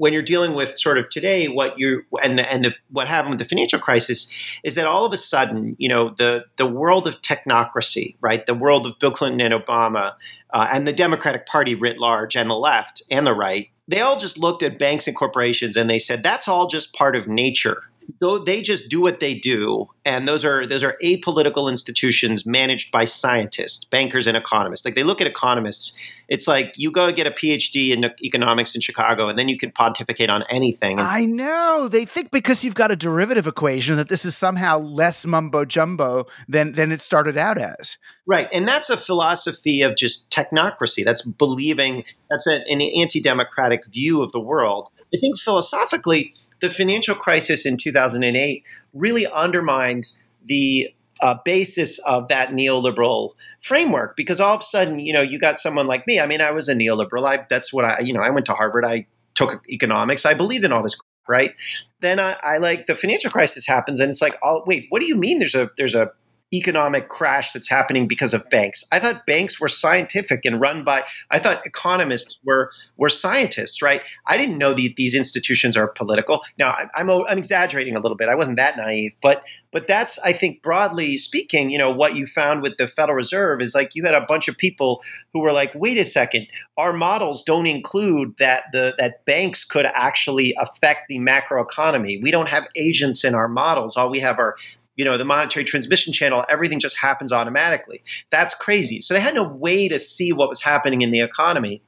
[0.01, 3.37] when you're dealing with sort of today, what you and and the, what happened with
[3.37, 4.27] the financial crisis
[4.63, 8.55] is that all of a sudden, you know, the the world of technocracy, right, the
[8.55, 10.15] world of Bill Clinton and Obama,
[10.55, 14.17] uh, and the Democratic Party writ large, and the left and the right, they all
[14.17, 17.83] just looked at banks and corporations and they said that's all just part of nature
[18.19, 23.05] they just do what they do, and those are those are apolitical institutions managed by
[23.05, 24.85] scientists, bankers, and economists.
[24.85, 25.97] Like they look at economists,
[26.27, 29.57] it's like you go to get a PhD in economics in Chicago, and then you
[29.57, 30.99] can pontificate on anything.
[30.99, 35.25] I know they think because you've got a derivative equation that this is somehow less
[35.25, 37.97] mumbo jumbo than than it started out as.
[38.25, 41.05] Right, and that's a philosophy of just technocracy.
[41.05, 44.87] That's believing that's an anti-democratic view of the world.
[45.13, 52.49] I think philosophically the financial crisis in 2008 really undermines the uh, basis of that
[52.49, 56.19] neoliberal framework because all of a sudden, you know, you got someone like me.
[56.19, 57.25] I mean, I was a neoliberal.
[57.25, 58.85] I, that's what I, you know, I went to Harvard.
[58.85, 60.25] I took economics.
[60.25, 60.97] I believed in all this,
[61.27, 61.53] right?
[61.99, 65.07] Then I, I like the financial crisis happens, and it's like, oh wait, what do
[65.07, 65.39] you mean?
[65.39, 66.11] There's a there's a
[66.53, 68.83] economic crash that's happening because of banks.
[68.91, 74.01] I thought banks were scientific and run by I thought economists were were scientists, right?
[74.27, 76.41] I didn't know that these institutions are political.
[76.59, 78.29] Now I'm I'm exaggerating a little bit.
[78.29, 82.27] I wasn't that naive, but but that's I think broadly speaking, you know, what you
[82.27, 85.01] found with the Federal Reserve is like you had a bunch of people
[85.33, 89.85] who were like, "Wait a second, our models don't include that the that banks could
[89.85, 92.21] actually affect the macroeconomy.
[92.21, 93.95] We don't have agents in our models.
[93.95, 94.55] All we have are
[94.95, 98.03] you know the monetary transmission channel everything just happens automatically.
[98.31, 99.01] That's crazy.
[99.01, 101.81] So they had no way to see what was happening in the economy.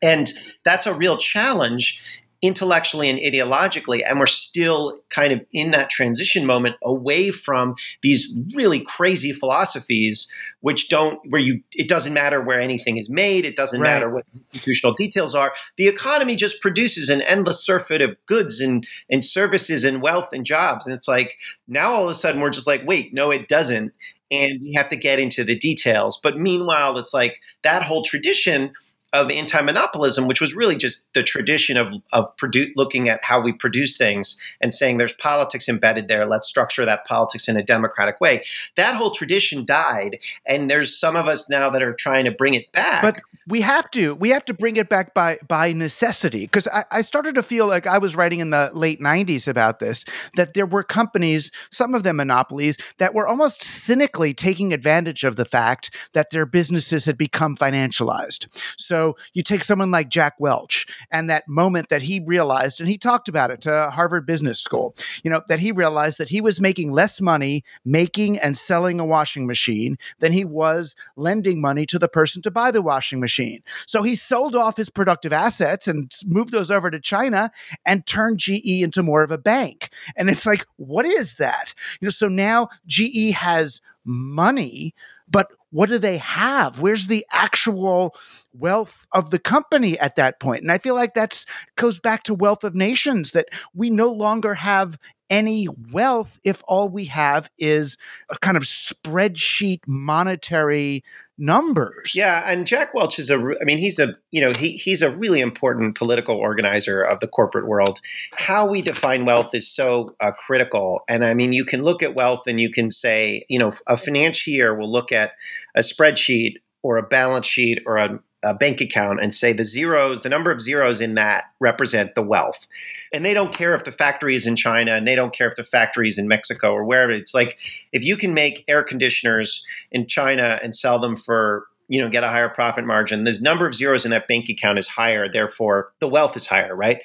[0.00, 0.30] And
[0.64, 2.02] that's a real challenge
[2.40, 8.38] intellectually and ideologically and we're still kind of in that transition moment away from these
[8.54, 13.56] really crazy philosophies which don't where you it doesn't matter where anything is made it
[13.56, 13.94] doesn't right.
[13.94, 15.52] matter what institutional details are.
[15.76, 20.44] The economy just produces an endless surfeit of goods and and services and wealth and
[20.44, 20.86] jobs.
[20.86, 23.92] And it's like now all of a sudden we're just like wait no it doesn't.
[24.30, 26.20] And we have to get into the details.
[26.22, 28.72] But meanwhile it's like that whole tradition
[29.12, 33.52] of anti-monopolism, which was really just the tradition of of produ- looking at how we
[33.52, 36.26] produce things and saying there's politics embedded there.
[36.26, 38.44] Let's structure that politics in a democratic way.
[38.76, 42.54] That whole tradition died, and there's some of us now that are trying to bring
[42.54, 43.02] it back.
[43.02, 46.84] But we have to we have to bring it back by by necessity because I,
[46.90, 50.04] I started to feel like I was writing in the late '90s about this
[50.36, 55.36] that there were companies, some of them monopolies, that were almost cynically taking advantage of
[55.36, 58.46] the fact that their businesses had become financialized.
[58.76, 62.88] So so you take someone like Jack Welch and that moment that he realized, and
[62.88, 66.40] he talked about it to Harvard Business School, you know, that he realized that he
[66.40, 71.86] was making less money making and selling a washing machine than he was lending money
[71.86, 73.62] to the person to buy the washing machine.
[73.86, 77.52] So he sold off his productive assets and moved those over to China
[77.86, 79.90] and turned GE into more of a bank.
[80.16, 81.72] And it's like, what is that?
[82.00, 84.94] You know, so now GE has money
[85.30, 86.80] but what do they have?
[86.80, 88.14] Where's the actual
[88.52, 90.62] wealth of the company at that point?
[90.62, 94.54] And I feel like that's goes back to wealth of nations that we no longer
[94.54, 94.98] have
[95.30, 97.96] any wealth if all we have is
[98.30, 101.04] a kind of spreadsheet monetary
[101.38, 102.14] numbers.
[102.16, 105.14] Yeah, and Jack Welch is a I mean he's a you know he he's a
[105.14, 108.00] really important political organizer of the corporate world.
[108.32, 111.00] How we define wealth is so uh, critical.
[111.08, 113.96] And I mean you can look at wealth and you can say, you know, a
[113.96, 115.32] financier will look at
[115.76, 120.22] a spreadsheet or a balance sheet or a, a bank account and say the zeros,
[120.22, 122.66] the number of zeros in that represent the wealth
[123.12, 125.56] and they don't care if the factory is in China and they don't care if
[125.56, 127.12] the factory is in Mexico or wherever.
[127.12, 127.56] It's like
[127.92, 132.24] if you can make air conditioners in China and sell them for you know get
[132.24, 135.92] a higher profit margin, the number of zeros in that bank account is higher, therefore
[136.00, 137.00] the wealth is higher, right?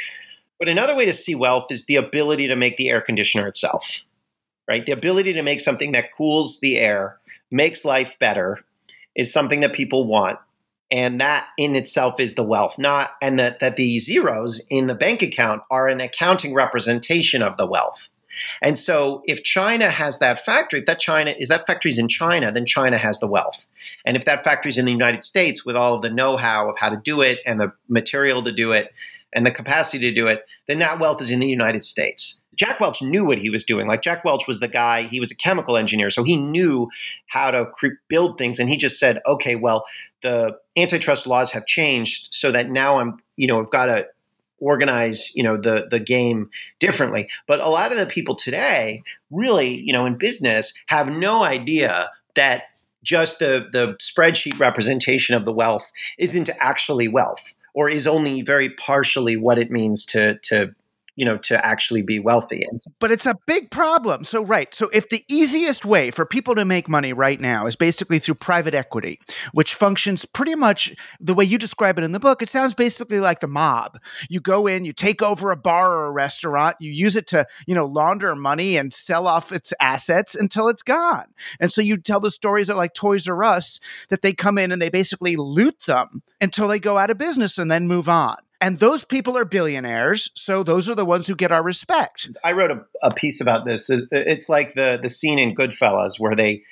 [0.59, 3.99] But another way to see wealth is the ability to make the air conditioner itself,
[4.67, 4.85] right?
[4.85, 7.19] The ability to make something that cools the air,
[7.51, 8.63] makes life better,
[9.15, 10.39] is something that people want
[10.93, 14.95] and that in itself is the wealth not and that, that the zeros in the
[14.95, 18.07] bank account are an accounting representation of the wealth
[18.61, 22.51] and so if china has that factory if that china is that factory's in china
[22.51, 23.65] then china has the wealth
[24.05, 26.89] and if that factory's in the united states with all of the know-how of how
[26.89, 28.93] to do it and the material to do it
[29.33, 32.79] and the capacity to do it then that wealth is in the united states Jack
[32.79, 33.87] Welch knew what he was doing.
[33.87, 36.87] Like Jack Welch was the guy, he was a chemical engineer, so he knew
[37.25, 38.59] how to cre- build things.
[38.59, 39.85] And he just said, okay, well,
[40.23, 44.07] the antitrust laws have changed so that now I'm, you know, I've got to
[44.59, 47.29] organize, you know, the the game differently.
[47.47, 52.09] But a lot of the people today, really, you know, in business, have no idea
[52.35, 52.63] that
[53.03, 58.69] just the the spreadsheet representation of the wealth isn't actually wealth or is only very
[58.69, 60.73] partially what it means to to
[61.15, 62.67] you know to actually be wealthy.
[62.99, 64.23] But it's a big problem.
[64.23, 64.73] So right.
[64.73, 68.35] So if the easiest way for people to make money right now is basically through
[68.35, 69.19] private equity
[69.51, 73.19] which functions pretty much the way you describe it in the book it sounds basically
[73.19, 73.99] like the mob.
[74.29, 77.45] You go in you take over a bar or a restaurant you use it to
[77.67, 81.25] you know launder money and sell off its assets until it's gone.
[81.59, 84.71] And so you tell the stories of like toys r us that they come in
[84.71, 88.37] and they basically loot them until they go out of business and then move on
[88.63, 92.51] and those people are billionaires so those are the ones who get our respect i
[92.51, 96.63] wrote a, a, piece about this it's like the the scene in goodfellas where they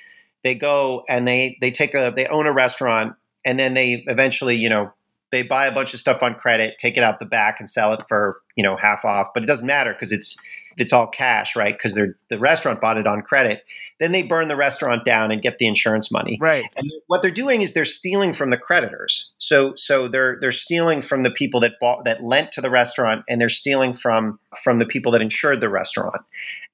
[0.42, 3.14] they go and they they take a they own a restaurant
[3.44, 4.92] and then they eventually you know
[5.32, 7.92] they buy a bunch of stuff on credit, take it out the back, and sell
[7.94, 9.28] it for you know half off.
[9.34, 10.36] But it doesn't matter because it's
[10.76, 11.76] it's all cash, right?
[11.76, 13.64] Because they're the restaurant bought it on credit.
[14.00, 16.36] Then they burn the restaurant down and get the insurance money.
[16.40, 16.64] Right.
[16.76, 19.30] And what they're doing is they're stealing from the creditors.
[19.38, 23.24] So so they're they're stealing from the people that bought that lent to the restaurant,
[23.28, 26.16] and they're stealing from from the people that insured the restaurant.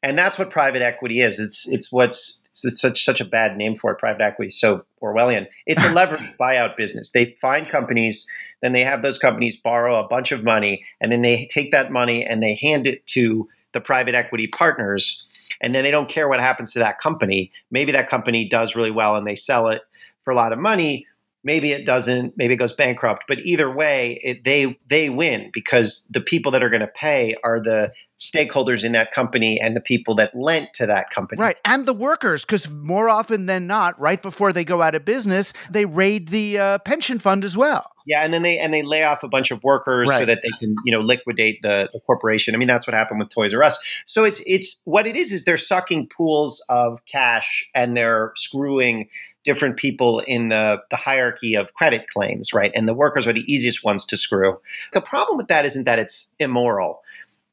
[0.03, 1.39] And that's what private equity is.
[1.39, 4.51] It's it's what's it's, it's such such a bad name for it, private equity.
[4.51, 5.47] So Orwellian.
[5.67, 7.11] It's a leveraged buyout business.
[7.11, 8.27] They find companies,
[8.63, 11.93] then they have those companies borrow a bunch of money, and then they take that
[11.93, 15.25] money and they hand it to the private equity partners
[15.61, 17.53] and then they don't care what happens to that company.
[17.71, 19.83] Maybe that company does really well and they sell it
[20.23, 21.07] for a lot of money.
[21.45, 22.35] Maybe it doesn't.
[22.37, 23.25] Maybe it goes bankrupt.
[23.29, 27.35] But either way, it, they they win because the people that are going to pay
[27.45, 31.41] are the stakeholders in that company and the people that lent to that company.
[31.41, 31.57] Right.
[31.65, 35.53] And the workers, because more often than not, right before they go out of business,
[35.71, 37.93] they raid the uh, pension fund as well.
[38.07, 40.21] Yeah, and then they and they lay off a bunch of workers right.
[40.21, 42.55] so that they can you know liquidate the, the, corporation.
[42.55, 43.79] I mean, that's what happened with Toys R Us.
[44.07, 49.09] So it's it's what it is is they're sucking pools of cash and they're screwing
[49.45, 52.73] different people in the, the hierarchy of credit claims, right?
[52.75, 54.59] And the workers are the easiest ones to screw.
[54.93, 57.01] The problem with that isn't that it's immoral.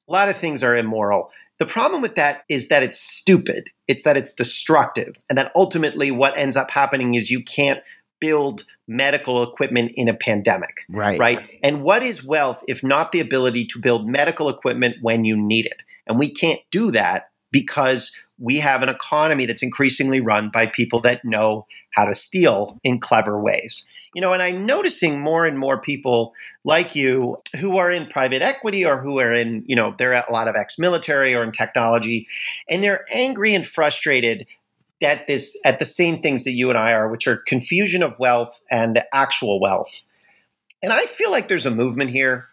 [0.07, 1.31] A lot of things are immoral.
[1.59, 3.69] The problem with that is that it's stupid.
[3.87, 5.15] It's that it's destructive.
[5.29, 7.79] And that ultimately what ends up happening is you can't
[8.19, 10.81] build medical equipment in a pandemic.
[10.89, 11.19] Right.
[11.19, 11.59] Right.
[11.63, 15.65] And what is wealth if not the ability to build medical equipment when you need
[15.65, 15.83] it?
[16.07, 21.01] And we can't do that because we have an economy that's increasingly run by people
[21.01, 23.85] that know how to steal in clever ways.
[24.13, 26.33] You know, and I'm noticing more and more people
[26.63, 30.31] like you who are in private equity or who are in, you know, they're a
[30.31, 32.27] lot of ex military or in technology,
[32.69, 34.47] and they're angry and frustrated
[35.01, 38.17] at this at the same things that you and I are, which are confusion of
[38.17, 39.91] wealth and actual wealth.
[40.81, 42.47] And I feel like there's a movement here.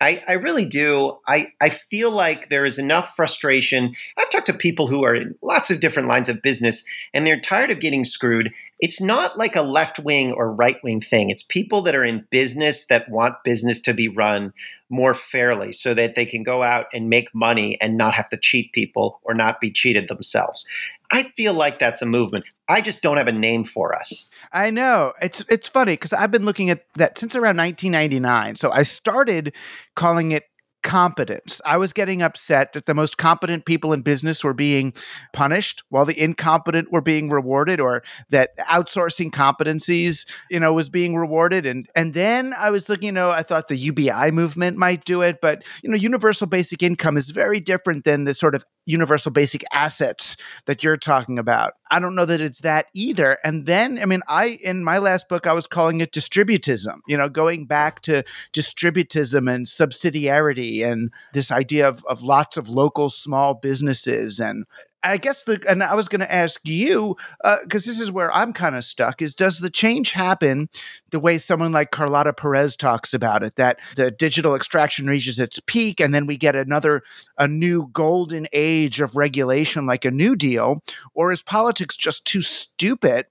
[0.00, 1.16] I, I really do.
[1.26, 3.94] I, I feel like there is enough frustration.
[4.18, 6.84] I've talked to people who are in lots of different lines of business
[7.14, 8.52] and they're tired of getting screwed.
[8.78, 11.30] It's not like a left wing or right wing thing.
[11.30, 14.52] It's people that are in business that want business to be run
[14.90, 18.36] more fairly so that they can go out and make money and not have to
[18.36, 20.66] cheat people or not be cheated themselves.
[21.10, 22.44] I feel like that's a movement.
[22.68, 24.28] I just don't have a name for us.
[24.52, 25.12] I know.
[25.22, 28.56] It's it's funny because I've been looking at that since around 1999.
[28.56, 29.52] So I started
[29.94, 30.44] calling it
[30.86, 31.60] competence.
[31.66, 34.94] I was getting upset that the most competent people in business were being
[35.32, 41.16] punished while the incompetent were being rewarded or that outsourcing competencies, you know, was being
[41.16, 45.04] rewarded and and then I was looking, you know, I thought the UBI movement might
[45.04, 48.64] do it, but you know, universal basic income is very different than the sort of
[48.86, 51.72] universal basic assets that you're talking about.
[51.90, 53.38] I don't know that it's that either.
[53.44, 57.16] And then, I mean, I, in my last book, I was calling it distributism, you
[57.16, 58.22] know, going back to
[58.52, 64.40] distributism and subsidiarity and this idea of, of lots of local small businesses.
[64.40, 64.64] And
[65.02, 67.16] I guess the and I was going to ask you
[67.62, 70.68] because uh, this is where I'm kind of stuck is does the change happen
[71.10, 75.60] the way someone like Carlota Perez talks about it that the digital extraction reaches its
[75.66, 77.02] peak and then we get another
[77.38, 80.82] a new golden age of regulation like a new deal?
[81.14, 83.26] Or is politics just too stupid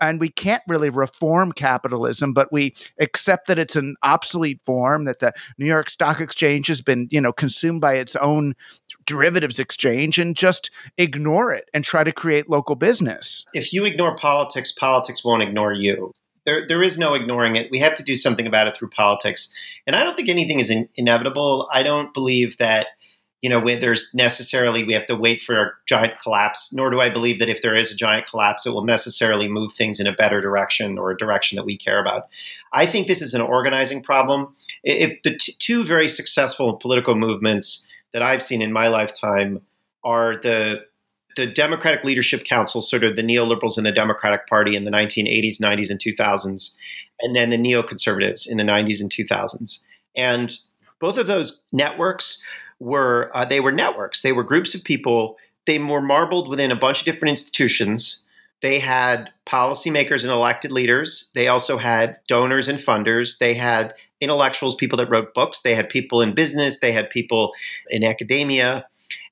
[0.00, 5.20] and we can't really reform capitalism, but we accept that it's an obsolete form, that
[5.20, 8.54] the New York Stock Exchange has been, you know, consumed by its own
[9.06, 13.46] derivatives exchange and just ignore it and try to create local business.
[13.52, 16.12] If you ignore politics, politics won't ignore you.
[16.44, 17.70] There, there is no ignoring it.
[17.72, 19.48] We have to do something about it through politics.
[19.86, 21.68] And I don't think anything is in, inevitable.
[21.72, 22.86] I don't believe that
[23.46, 26.72] you know, there's necessarily we have to wait for a giant collapse.
[26.72, 29.72] Nor do I believe that if there is a giant collapse, it will necessarily move
[29.72, 32.26] things in a better direction or a direction that we care about.
[32.72, 34.52] I think this is an organizing problem.
[34.82, 39.60] If the t- two very successful political movements that I've seen in my lifetime
[40.02, 40.84] are the
[41.36, 45.60] the Democratic Leadership Council, sort of the neoliberals in the Democratic Party in the 1980s,
[45.60, 46.72] 90s, and 2000s,
[47.20, 49.78] and then the neoconservatives in the 90s and 2000s.
[50.16, 50.58] And
[50.98, 52.42] both of those networks
[52.80, 54.22] were uh, they were networks.
[54.22, 55.36] They were groups of people.
[55.66, 58.20] They were marbled within a bunch of different institutions.
[58.62, 61.30] They had policymakers and elected leaders.
[61.34, 63.38] They also had donors and funders.
[63.38, 65.62] They had intellectuals, people that wrote books.
[65.62, 66.80] They had people in business.
[66.80, 67.52] They had people
[67.90, 68.86] in academia.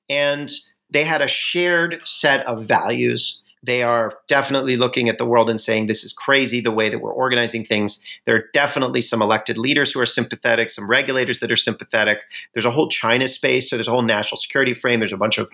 [0.09, 0.51] And
[0.91, 5.59] they had a shared set of values they are definitely looking at the world and
[5.59, 7.99] saying this is crazy the way that we're organizing things.
[8.25, 12.19] There are definitely some elected leaders who are sympathetic, some regulators that are sympathetic.
[12.53, 14.99] There's a whole China space, so there's a whole national security frame.
[14.99, 15.49] There's a bunch of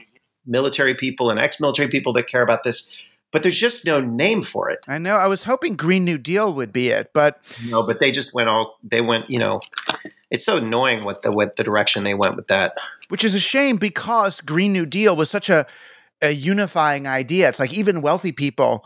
[0.45, 2.91] military people and ex-military people that care about this.
[3.32, 4.80] but there's just no name for it.
[4.88, 5.16] I know.
[5.16, 7.39] I was hoping Green New Deal would be it, but
[7.70, 9.30] no, but they just went all they went.
[9.30, 9.62] You know,
[10.30, 12.76] it's so annoying what the what the direction they went with that.
[13.09, 15.66] Which is a shame because Green New Deal was such a
[16.22, 17.50] a unifying idea.
[17.50, 18.86] It's like even wealthy people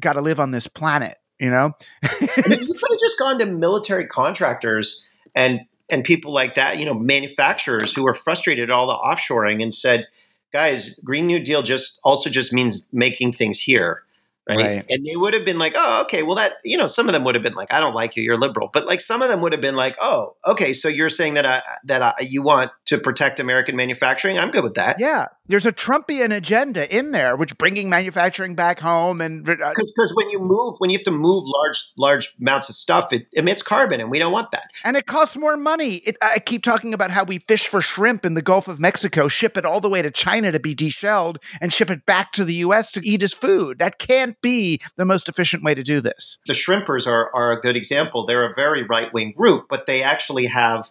[0.00, 1.18] got to live on this planet.
[1.40, 5.04] You know, I mean, you could have just gone to military contractors
[5.36, 6.78] and and people like that.
[6.78, 10.08] You know, manufacturers who are frustrated at all the offshoring and said
[10.52, 14.02] guys, Green New Deal just also just means making things here.
[14.48, 14.58] Right?
[14.58, 14.86] right?
[14.88, 17.22] And they would have been like, oh, okay, well, that, you know, some of them
[17.24, 18.70] would have been like, I don't like you, you're liberal.
[18.72, 21.44] But like some of them would have been like, oh, okay, so you're saying that
[21.44, 24.38] I, that I, you want to protect American manufacturing?
[24.38, 24.96] I'm good with that.
[24.98, 25.26] Yeah.
[25.48, 30.28] There's a Trumpian agenda in there, which bringing manufacturing back home and because uh, when
[30.28, 34.00] you move, when you have to move large large amounts of stuff, it emits carbon,
[34.00, 34.70] and we don't want that.
[34.84, 35.96] And it costs more money.
[35.96, 39.26] It, I keep talking about how we fish for shrimp in the Gulf of Mexico,
[39.26, 42.44] ship it all the way to China to be deshelled, and ship it back to
[42.44, 42.92] the U.S.
[42.92, 43.78] to eat as food.
[43.78, 46.38] That can't be the most efficient way to do this.
[46.46, 48.26] The shrimpers are are a good example.
[48.26, 50.90] They're a very right wing group, but they actually have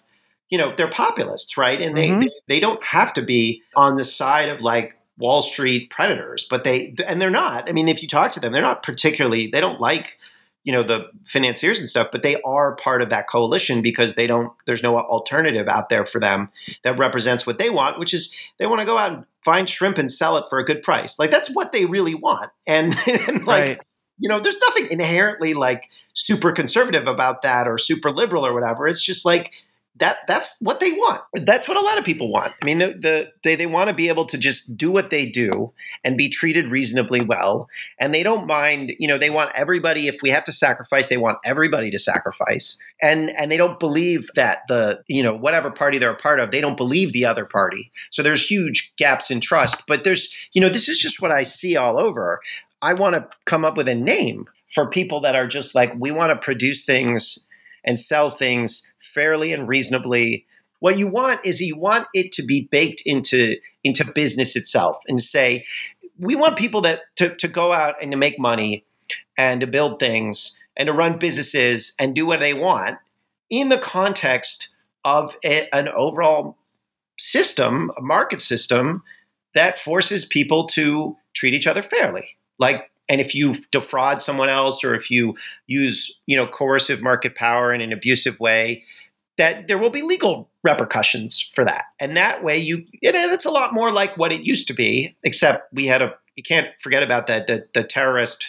[0.50, 1.82] you know they're populists right?
[1.82, 2.22] And they, mm-hmm.
[2.22, 6.64] they, they don't have to be on the side of like wall street predators but
[6.64, 7.70] they and they're not.
[7.70, 10.18] I mean if you talk to them they're not particularly they don't like
[10.64, 14.28] you know the financiers and stuff but they are part of that coalition because they
[14.28, 16.50] don't there's no alternative out there for them
[16.84, 19.98] that represents what they want which is they want to go out and find shrimp
[19.98, 21.18] and sell it for a good price.
[21.18, 22.52] Like that's what they really want.
[22.68, 23.80] And, and like right.
[24.20, 28.90] you know there's nothing inherently like super conservative about that or super liberal or whatever.
[28.90, 29.54] It's just like
[30.00, 31.22] that that's what they want.
[31.34, 32.54] That's what a lot of people want.
[32.62, 35.26] I mean, the, the they they want to be able to just do what they
[35.26, 35.72] do
[36.04, 37.70] and be treated reasonably well,
[38.00, 38.94] and they don't mind.
[39.00, 40.08] You know, they want everybody.
[40.08, 44.30] If we have to sacrifice, they want everybody to sacrifice, and and they don't believe
[44.36, 47.46] that the you know whatever party they're a part of, they don't believe the other
[47.46, 47.92] party.
[48.12, 49.84] So there's huge gaps in trust.
[49.88, 52.42] But there's you know this is just what I see all over.
[52.82, 56.12] I want to come up with a name for people that are just like we
[56.12, 57.40] want to produce things
[57.84, 60.46] and sell things fairly and reasonably.
[60.80, 65.22] What you want is you want it to be baked into into business itself and
[65.22, 65.66] say,
[66.20, 68.86] we want people that to, to go out and to make money
[69.38, 72.98] and to build things and to run businesses and do what they want
[73.50, 74.70] in the context
[75.06, 76.58] of a, an overall
[77.18, 79.04] system, a market system
[79.56, 82.38] that forces people to treat each other fairly.
[82.60, 85.36] Like and if you defraud someone else or if you
[85.68, 88.84] use you know coercive market power in an abusive way
[89.38, 93.46] that there will be legal repercussions for that and that way you you know it's
[93.46, 96.68] a lot more like what it used to be except we had a you can't
[96.82, 98.46] forget about that the, the terrorist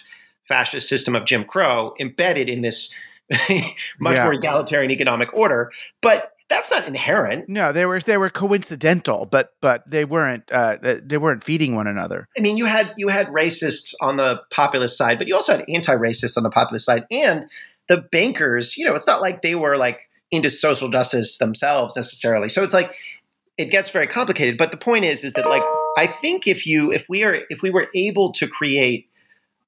[0.46, 2.92] fascist system of jim crow embedded in this
[4.00, 4.24] much yeah.
[4.24, 7.48] more egalitarian economic order but that's not inherent.
[7.48, 11.86] No, they were they were coincidental, but but they weren't uh, they weren't feeding one
[11.86, 12.26] another.
[12.36, 15.64] I mean, you had you had racists on the populist side, but you also had
[15.68, 17.48] anti-racists on the populist side, and
[17.88, 18.76] the bankers.
[18.76, 22.48] You know, it's not like they were like into social justice themselves necessarily.
[22.48, 22.94] So it's like
[23.58, 24.56] it gets very complicated.
[24.56, 25.62] But the point is, is that like
[25.98, 29.08] I think if you if we are if we were able to create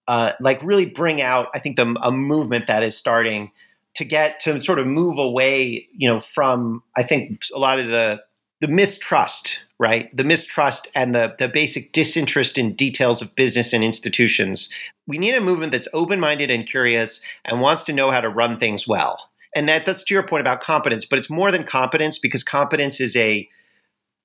[0.09, 3.51] uh, like really bring out, I think the a movement that is starting
[3.97, 7.87] to get to sort of move away, you know, from I think a lot of
[7.87, 8.21] the
[8.61, 10.15] the mistrust, right?
[10.15, 14.71] The mistrust and the the basic disinterest in details of business and institutions.
[15.07, 18.59] We need a movement that's open-minded and curious and wants to know how to run
[18.59, 19.31] things well.
[19.57, 23.01] And that that's to your point about competence, but it's more than competence because competence
[23.01, 23.49] is a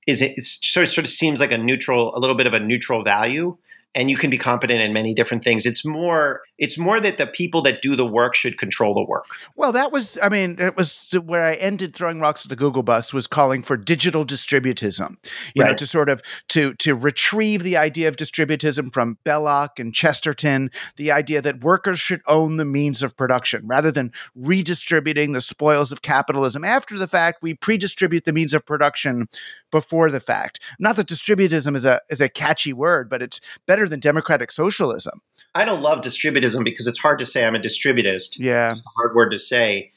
[0.06, 2.60] is it sort of, sort of seems like a neutral, a little bit of a
[2.60, 3.58] neutral value
[3.96, 5.66] and you can be competent in many different things.
[5.66, 9.26] It's more it's more that the people that do the work should control the work.
[9.56, 12.84] Well that was i mean it was where i ended throwing rocks at the google
[12.84, 15.16] bus was calling for digital distributism
[15.54, 15.72] you right.
[15.72, 20.70] know to sort of to to retrieve the idea of distributism from belloc and chesterton
[20.98, 25.92] the idea that workers should own the means of production rather than redistributing the spoils
[25.92, 27.42] of capitalism after the fact.
[27.42, 29.28] We pre-distribute the means of production
[29.72, 30.60] before the fact.
[30.80, 34.52] Not that distributism is a is a catchy word but it's better better than democratic
[34.52, 35.22] socialism.
[35.54, 38.38] I don't love distributism because it's hard to say I'm a distributist.
[38.38, 38.72] Yeah.
[38.72, 39.92] It's a hard word to say.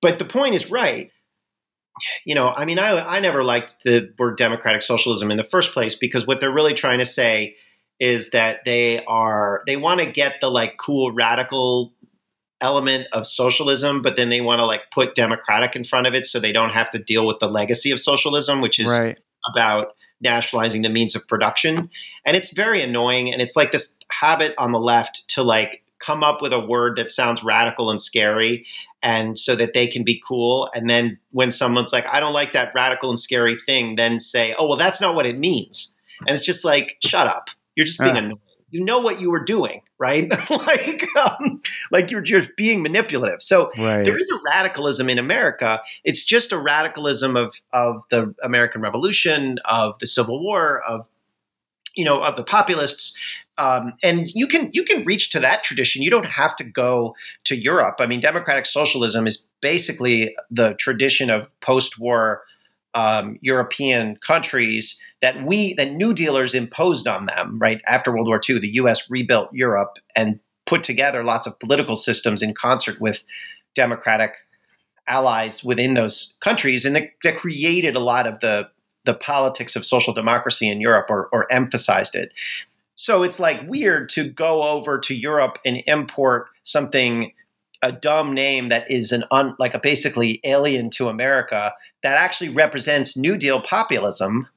[0.00, 1.10] But the point is right.
[2.24, 5.72] You know, I mean, I, I never liked the word democratic socialism in the first
[5.72, 7.56] place because what they're really trying to say
[8.00, 11.92] is that they are, they want to get the like cool radical
[12.60, 16.24] element of socialism, but then they want to like put democratic in front of it
[16.26, 19.18] so they don't have to deal with the legacy of socialism, which is right.
[19.50, 19.88] about
[20.22, 21.90] nationalizing the means of production.
[22.24, 23.32] And it's very annoying.
[23.32, 26.96] And it's like this habit on the left to like come up with a word
[26.96, 28.66] that sounds radical and scary
[29.02, 30.70] and so that they can be cool.
[30.74, 34.54] And then when someone's like, I don't like that radical and scary thing, then say,
[34.58, 35.94] oh, well, that's not what it means.
[36.26, 37.48] And it's just like, shut up.
[37.74, 38.40] You're just being uh, annoying.
[38.72, 40.28] You know what you were doing, right?
[40.50, 43.42] like, um, like you're just being manipulative.
[43.42, 44.02] So Right.
[44.02, 45.80] there is a radicalism in America.
[46.02, 51.06] It's just a radicalism of of the American Revolution, of the Civil War, of
[51.94, 53.14] you know, of the populists.
[53.58, 56.02] Um, and you can you can reach to that tradition.
[56.02, 57.14] You don't have to go
[57.44, 57.96] to Europe.
[57.98, 62.42] I mean, democratic socialism is basically the tradition of post-war
[62.94, 67.58] um, European countries that we that New Dealers imposed on them.
[67.58, 69.10] Right after World War II, the U.S.
[69.10, 73.24] rebuilt Europe and put together lots of political systems in concert with
[73.74, 74.32] democratic
[75.08, 78.68] allies within those countries, and that, that created a lot of the
[79.04, 82.32] the politics of social democracy in Europe, or, or emphasized it.
[82.94, 87.32] So it's like weird to go over to Europe and import something
[87.82, 92.50] a dumb name that is an un, like a basically alien to America that actually
[92.50, 94.48] represents New Deal populism.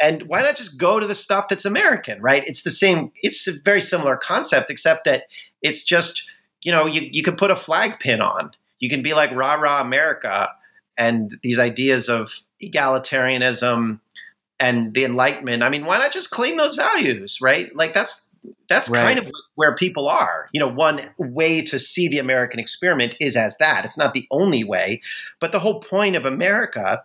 [0.00, 2.42] And why not just go to the stuff that's American, right?
[2.46, 3.12] It's the same.
[3.16, 5.24] It's a very similar concept, except that
[5.60, 6.22] it's just
[6.62, 8.52] you know you you can put a flag pin on.
[8.78, 10.50] You can be like rah rah America,
[10.96, 12.32] and these ideas of
[12.62, 14.00] egalitarianism
[14.58, 15.62] and the Enlightenment.
[15.62, 17.74] I mean, why not just claim those values, right?
[17.74, 18.28] Like that's
[18.68, 19.16] that's Right.
[19.16, 20.48] kind of where people are.
[20.52, 23.84] You know, one way to see the American experiment is as that.
[23.84, 25.00] It's not the only way,
[25.40, 27.02] but the whole point of America,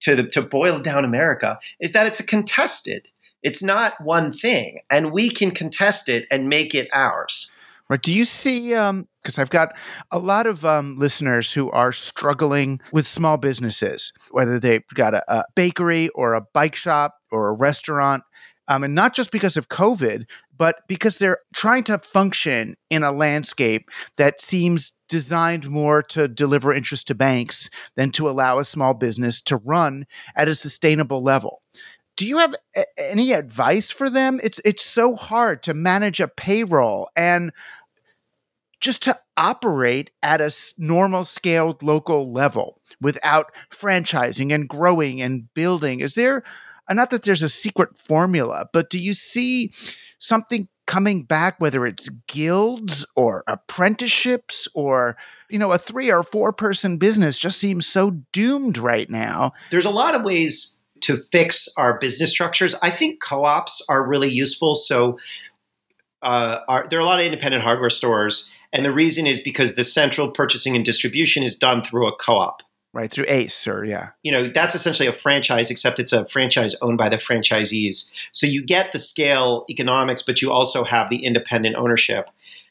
[0.00, 3.06] to the, to boil down America, is that it's a contested.
[3.42, 7.48] It's not one thing, and we can contest it and make it ours.
[7.88, 8.02] Right.
[8.02, 9.74] Do you see, because I've got
[10.10, 15.22] a lot of um, listeners who are struggling with small businesses, whether they've got a,
[15.32, 18.24] a bakery or a bike shop or a restaurant,
[18.68, 23.10] um, and not just because of COVID, but because they're trying to function in a
[23.12, 28.94] landscape that seems designed more to deliver interest to banks than to allow a small
[28.94, 30.06] business to run
[30.36, 31.62] at a sustainable level.
[32.16, 34.40] Do you have a- any advice for them?
[34.42, 37.52] It's it's so hard to manage a payroll and
[38.80, 46.00] just to operate at a normal scaled local level without franchising and growing and building.
[46.00, 46.44] Is there
[46.88, 49.72] uh, not that there's a secret formula, but do you see
[50.18, 55.18] something coming back whether it's guilds or apprenticeships or
[55.50, 59.52] you know a 3 or 4 person business just seems so doomed right now.
[59.70, 62.74] there's a lot of ways to fix our business structures.
[62.82, 64.74] I think co-ops are really useful.
[64.74, 65.18] So
[66.22, 69.74] uh, are, there are a lot of independent hardware stores, and the reason is because
[69.74, 72.62] the central purchasing and distribution is done through a co-op.
[72.98, 74.08] Right through Ace or yeah.
[74.24, 78.10] You know, that's essentially a franchise, except it's a franchise owned by the franchisees.
[78.32, 82.28] So you get the scale economics, but you also have the independent ownership.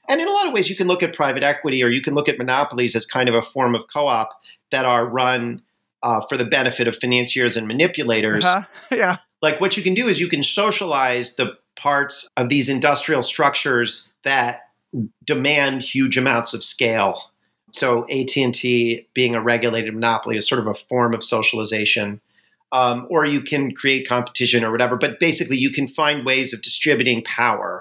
[0.09, 2.13] And in a lot of ways, you can look at private equity or you can
[2.13, 4.30] look at monopolies as kind of a form of co-op
[4.71, 5.61] that are run
[6.03, 8.65] uh, for the benefit of financiers and manipulators Uh-huh.
[8.95, 9.17] Yeah.
[9.41, 14.09] like what you can do is you can socialize the parts of these industrial structures
[14.25, 14.69] that
[15.25, 17.32] demand huge amounts of scale
[17.72, 22.22] so at&t being a regulated monopoly is sort of a form of socialization
[22.72, 26.61] um, or you can create competition or whatever but basically you can find ways of
[26.61, 27.80] distributing power.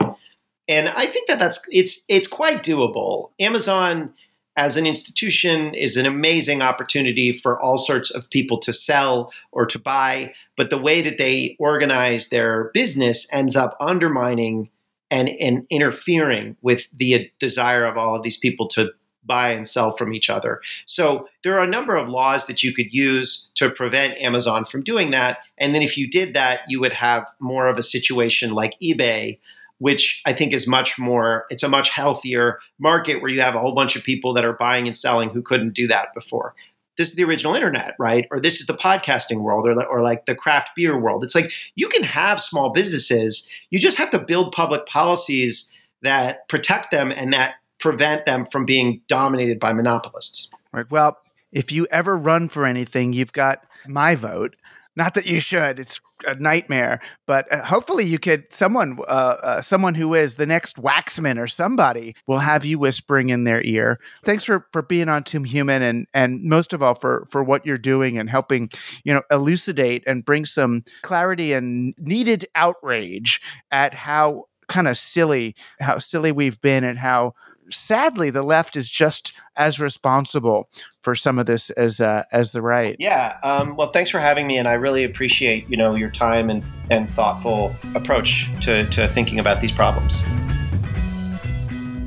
[0.69, 3.31] And i think that that's it's it's quite doable.
[3.39, 4.13] Amazon
[4.59, 9.67] as an institution is an amazing opportunity for all sorts of people to sell or
[9.67, 14.71] to buy but the way that they organize their business ends up undermining
[15.11, 18.91] and, and interfering with the desire of all of these people to
[19.27, 20.61] buy and sell from each other.
[20.87, 24.83] So there are a number of laws that you could use to prevent Amazon from
[24.83, 25.39] doing that.
[25.59, 29.39] And then if you did that, you would have more of a situation like eBay,
[29.79, 33.61] which I think is much more, it's a much healthier market where you have a
[33.61, 36.55] whole bunch of people that are buying and selling who couldn't do that before
[36.97, 38.27] this is the original internet, right?
[38.31, 41.25] Or this is the podcasting world, or, or like the craft beer world.
[41.25, 43.49] It's like you can have small businesses.
[43.71, 45.71] You just have to build public policies
[46.03, 50.51] that protect them and that prevent them from being dominated by monopolists.
[50.73, 50.91] Right.
[50.91, 51.19] Well,
[51.53, 54.57] if you ever run for anything, you've got my vote.
[54.95, 57.01] Not that you should; it's a nightmare.
[57.27, 61.47] But uh, hopefully, you could someone, uh, uh, someone who is the next Waxman or
[61.47, 63.99] somebody, will have you whispering in their ear.
[64.25, 67.67] Thanks for for being on Team Human, and and most of all for for what
[67.67, 68.71] you're doing and helping,
[69.05, 75.55] you know, elucidate and bring some clarity and needed outrage at how kind of silly
[75.81, 77.35] how silly we've been and how
[77.71, 80.69] sadly the left is just as responsible
[81.03, 82.97] for some of this as uh, as the right.
[82.99, 83.37] Yeah.
[83.43, 86.65] Um, well, thanks for having me, and I really appreciate you know your time and
[86.91, 90.21] and thoughtful approach to to thinking about these problems.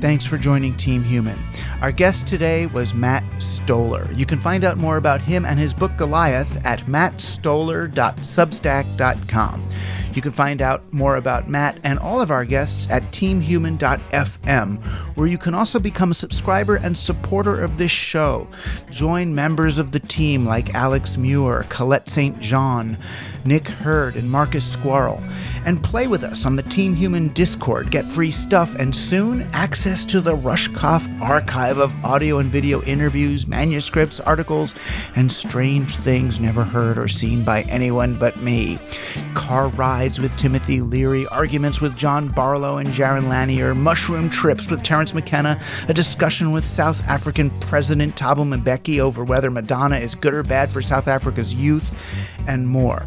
[0.00, 1.38] Thanks for joining Team Human.
[1.82, 4.10] Our guest today was Matt Stoller.
[4.14, 9.68] You can find out more about him and his book Goliath at mattstoller.substack.com.
[10.14, 14.84] You can find out more about Matt and all of our guests at teamhuman.fm,
[15.16, 18.48] where you can also become a subscriber and supporter of this show.
[18.90, 22.40] Join members of the team like Alex Muir, Colette St.
[22.40, 22.98] John,
[23.44, 25.22] Nick Hurd, and Marcus Squirrel,
[25.64, 27.90] and play with us on the Team Human Discord.
[27.90, 33.46] Get free stuff and soon access to the Rushkoff archive of audio and video interviews,
[33.46, 34.74] manuscripts, articles,
[35.16, 38.78] and strange things never heard or seen by anyone but me.
[39.34, 39.68] Car
[40.00, 45.60] with Timothy Leary, arguments with John Barlow and Jaron Lanier, mushroom trips with Terence McKenna,
[45.88, 50.70] a discussion with South African President Thabo Mbeki over whether Madonna is good or bad
[50.70, 51.94] for South Africa's youth,
[52.46, 53.06] and more.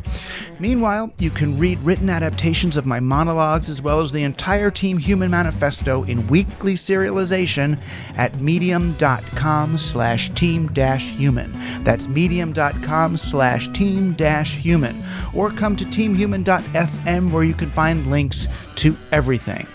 [0.60, 4.98] Meanwhile, you can read written adaptations of my monologues as well as the entire Team
[4.98, 7.80] Human manifesto in weekly serialization
[8.16, 11.54] at medium.com slash team dash human.
[11.84, 15.04] That's medium.com slash team dash human.
[15.34, 19.68] Or come to teamhuman.fm where you can find links to everything.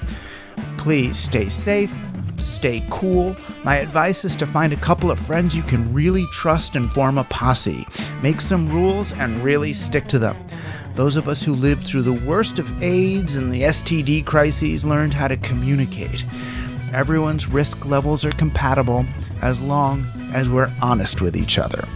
[0.77, 1.95] Please stay safe,
[2.39, 3.37] stay cool.
[3.65, 7.19] My advice is to find a couple of friends you can really trust and form
[7.19, 7.87] a posse.
[8.23, 10.37] Make some rules and really stick to them.
[10.95, 15.15] Those of us who lived through the worst of AIDS and the STD crises learned
[15.15, 16.25] how to communicate.
[16.93, 19.07] Everyone's risk levels are compatible
[19.43, 21.87] as long as we're honest with each other.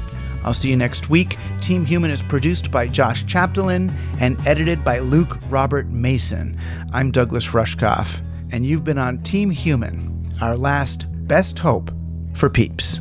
[0.45, 1.37] I'll see you next week.
[1.61, 6.59] Team Human is produced by Josh Chapdelaine and edited by Luke Robert Mason.
[6.93, 10.12] I'm Douglas Rushkoff, and you've been on Team Human,
[10.43, 11.93] our last best hope
[12.35, 12.99] for peeps.